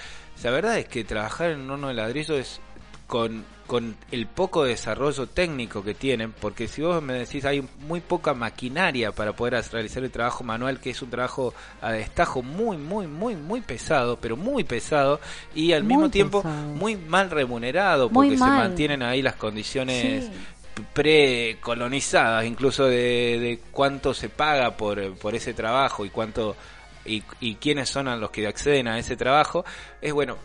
[0.42, 2.60] la verdad es que trabajar en un horno de ladrillo es
[3.06, 8.00] con, con el poco desarrollo técnico que tienen, porque si vos me decís hay muy
[8.00, 12.76] poca maquinaria para poder realizar el trabajo manual, que es un trabajo a destajo muy,
[12.78, 15.20] muy, muy, muy pesado, pero muy pesado
[15.54, 16.68] y al Muy mismo tiempo pesado.
[16.74, 20.82] muy mal remunerado, porque se mantienen ahí las condiciones Sí.
[20.94, 26.56] precolonizadas, incluso de, de cuánto se paga por, por ese trabajo y cuánto
[27.04, 29.64] y, y quiénes son los que acceden a ese trabajo,
[30.00, 30.36] es bueno,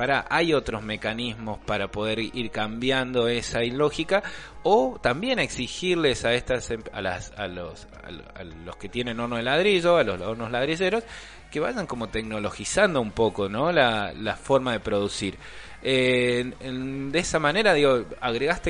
[0.00, 4.22] para hay otros mecanismos para poder ir cambiando esa ilógica
[4.62, 8.88] o también exigirles a estas em- a las a los a lo- a los que
[8.88, 11.04] tienen horno de ladrillo, a los hornos ladrilleros
[11.50, 13.72] que vayan como tecnologizando un poco, ¿no?
[13.72, 15.36] La, forma de producir.
[15.82, 18.62] Eh, de esa manera, digo, agregás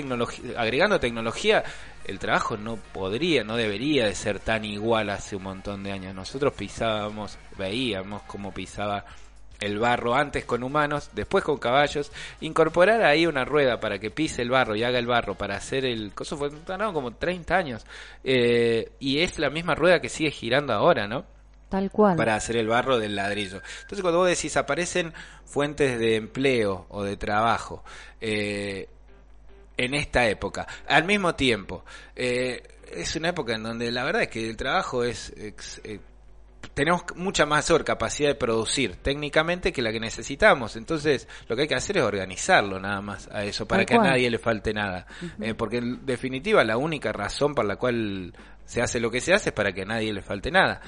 [0.57, 1.63] agregando tecnología,
[2.07, 6.13] el trabajo no podría, no debería de ser tan igual hace un montón de años.
[6.13, 9.05] Nosotros pisábamos, veíamos cómo pisaba
[9.61, 14.43] el barro antes con humanos, después con caballos, incorporar ahí una rueda para que pise
[14.43, 17.85] el barro y haga el barro para hacer el coso fue tardaron como 30 años
[18.25, 21.25] Eh, y es la misma rueda que sigue girando ahora, ¿no?
[21.69, 22.17] Tal cual.
[22.17, 23.63] para hacer el barro del ladrillo.
[23.83, 25.13] Entonces cuando vos decís aparecen
[25.45, 27.85] fuentes de empleo o de trabajo
[28.21, 28.89] eh,
[29.77, 31.85] en esta época, al mismo tiempo,
[32.17, 35.33] eh, es una época en donde la verdad es que el trabajo es...
[35.37, 36.01] ex- eh,
[36.75, 40.77] tenemos mucha mayor capacidad de producir técnicamente que la que necesitamos.
[40.77, 43.99] Entonces, lo que hay que hacer es organizarlo nada más a eso, para que a
[43.99, 45.07] nadie le falte nada.
[45.41, 48.33] Eh, porque en definitiva la única razón por la cual
[48.65, 50.81] se hace lo que se hace es para que a nadie le falte nada.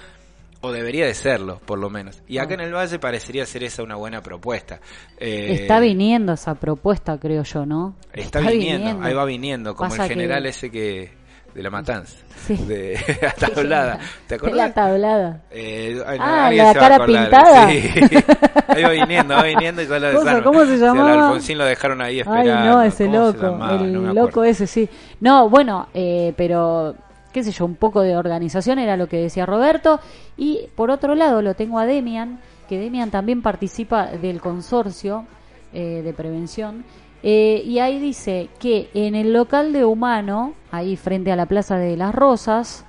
[0.65, 2.23] O debería de serlo, por lo menos.
[2.29, 2.55] Y acá Ah.
[2.55, 4.79] en el Valle parecería ser esa una buena propuesta.
[5.19, 7.97] Eh, Está viniendo esa propuesta, creo yo, ¿no?
[8.13, 11.11] Está, viniendo, ahí va viniendo, como Pasa el que- general ese que
[11.55, 12.57] de la matanza, Sí.
[12.57, 13.99] de la tablada.
[14.27, 14.57] ¿Te acordás?
[14.57, 15.41] la tablada.
[15.51, 17.69] Eh, ay, Ah, la cara pintada.
[17.71, 17.83] Sí.
[18.69, 20.43] ahí va viniendo, va viniendo y ya lo dejaron.
[20.43, 21.13] ¿cómo se llamaba?
[21.27, 22.65] Alfonsín lo dejaron ahí Ay, esperando.
[22.73, 24.89] no, ese ¿Cómo se loco, el No loco ese, sí.
[25.21, 26.95] No, bueno, eh, pero
[27.33, 30.01] qué sé yo, un poco de organización era lo que decía Roberto.
[30.37, 35.27] Y por otro lado lo tengo a Demian, que Demian también participa del consorcio
[35.73, 36.85] eh, de prevención.
[37.23, 41.77] Eh, y ahí dice que en el local de Humano, ahí frente a la Plaza
[41.77, 42.85] de las Rosas,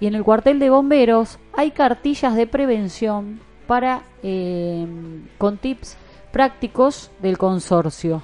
[0.00, 4.86] y en el cuartel de bomberos hay cartillas de prevención para eh,
[5.38, 5.96] con tips
[6.32, 8.22] prácticos del consorcio.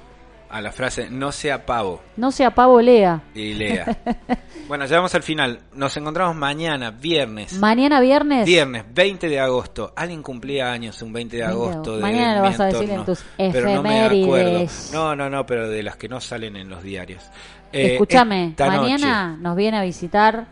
[0.49, 2.01] A la frase, no sea pavo.
[2.15, 3.21] No sea pavo lea.
[3.35, 3.97] Y lea.
[4.69, 5.59] bueno, llegamos al final.
[5.73, 7.53] Nos encontramos mañana, viernes.
[7.59, 8.45] Mañana viernes.
[8.45, 9.91] Viernes 20 de agosto.
[9.95, 11.95] Alguien cumplía años un 20 de 20 de agosto.
[11.97, 14.35] de Mañana lo vas a decir en tus Pero no me acuerdo.
[14.47, 14.91] efemérides.
[14.93, 17.23] No, no, no, pero de las que no salen en los diarios.
[17.73, 20.47] Eh, Escúchame, mañana noche- nos viene a visitar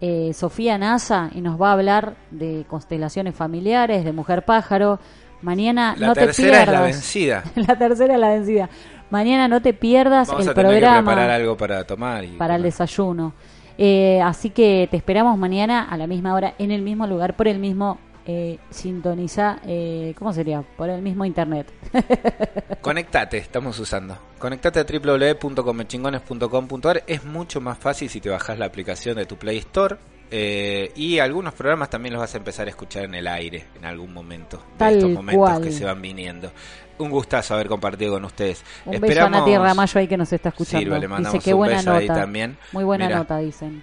[0.00, 4.98] eh, Sofía Nasa y nos va a hablar de constelaciones familiares, de mujer pájaro.
[5.42, 6.74] Mañana La no te tercera es pierdas.
[6.80, 7.44] la vencida.
[7.54, 8.68] la tercera es la vencida.
[9.10, 12.24] Mañana no te pierdas Vamos el a tener que programa preparar algo para tomar.
[12.24, 13.32] Y para el desayuno.
[13.78, 17.46] Eh, así que te esperamos mañana a la misma hora, en el mismo lugar, por
[17.46, 17.98] el mismo
[18.28, 20.62] eh, sintoniza, eh, ¿cómo sería?
[20.62, 21.72] Por el mismo internet.
[22.80, 24.18] Conectate, estamos usando.
[24.38, 27.04] Conectate a www.comechingones.com.ar.
[27.06, 29.96] Es mucho más fácil si te bajas la aplicación de tu Play Store.
[30.30, 33.84] Eh, y algunos programas también los vas a empezar a escuchar en el aire en
[33.84, 34.62] algún momento.
[34.78, 35.62] De estos momentos cual.
[35.62, 36.52] que se van viniendo.
[36.98, 38.64] Un gustazo haber compartido con ustedes.
[38.86, 40.98] Un beso a Nati Ramallo ahí que nos está escuchando.
[40.98, 41.98] Le mandamos Dice que un buena beso nota.
[42.00, 42.56] ahí también.
[42.72, 43.18] Muy buena Mirá.
[43.18, 43.82] nota, dicen.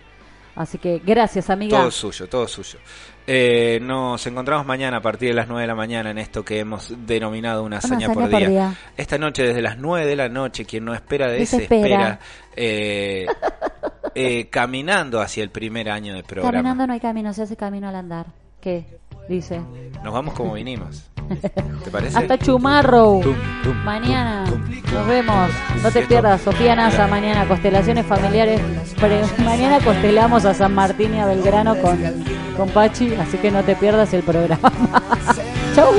[0.56, 1.80] Así que gracias, amiga.
[1.80, 2.78] Todo suyo, todo suyo.
[3.26, 6.60] Eh, nos encontramos mañana a partir de las 9 de la mañana en esto que
[6.60, 8.50] hemos denominado una hazaña, por, por día.
[8.50, 8.76] día.
[8.98, 11.70] Esta noche desde las 9 de la noche, quien no espera Desespera.
[11.80, 12.20] desespera,
[12.56, 13.26] eh,
[14.16, 16.52] eh, caminando hacia el primer año del programa.
[16.52, 18.28] Caminando no hay camino, se hace camino al andar.
[18.62, 18.86] ¿Qué?
[19.30, 19.62] Dice.
[20.04, 21.10] Nos vamos como vinimos.
[21.84, 22.18] ¿Te parece?
[22.18, 23.22] Hasta Chumarro.
[23.86, 24.44] Mañana
[24.94, 25.50] nos vemos.
[25.82, 28.62] No te pierdas, Sofía Nasa, mañana constelaciones familiares.
[29.00, 31.98] Pre- mañana constelamos a San Martín y a Belgrano con,
[32.58, 34.72] con Pachi, así que no te pierdas el programa.
[35.76, 35.92] Chau.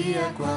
[0.00, 0.50] Es como el día cuando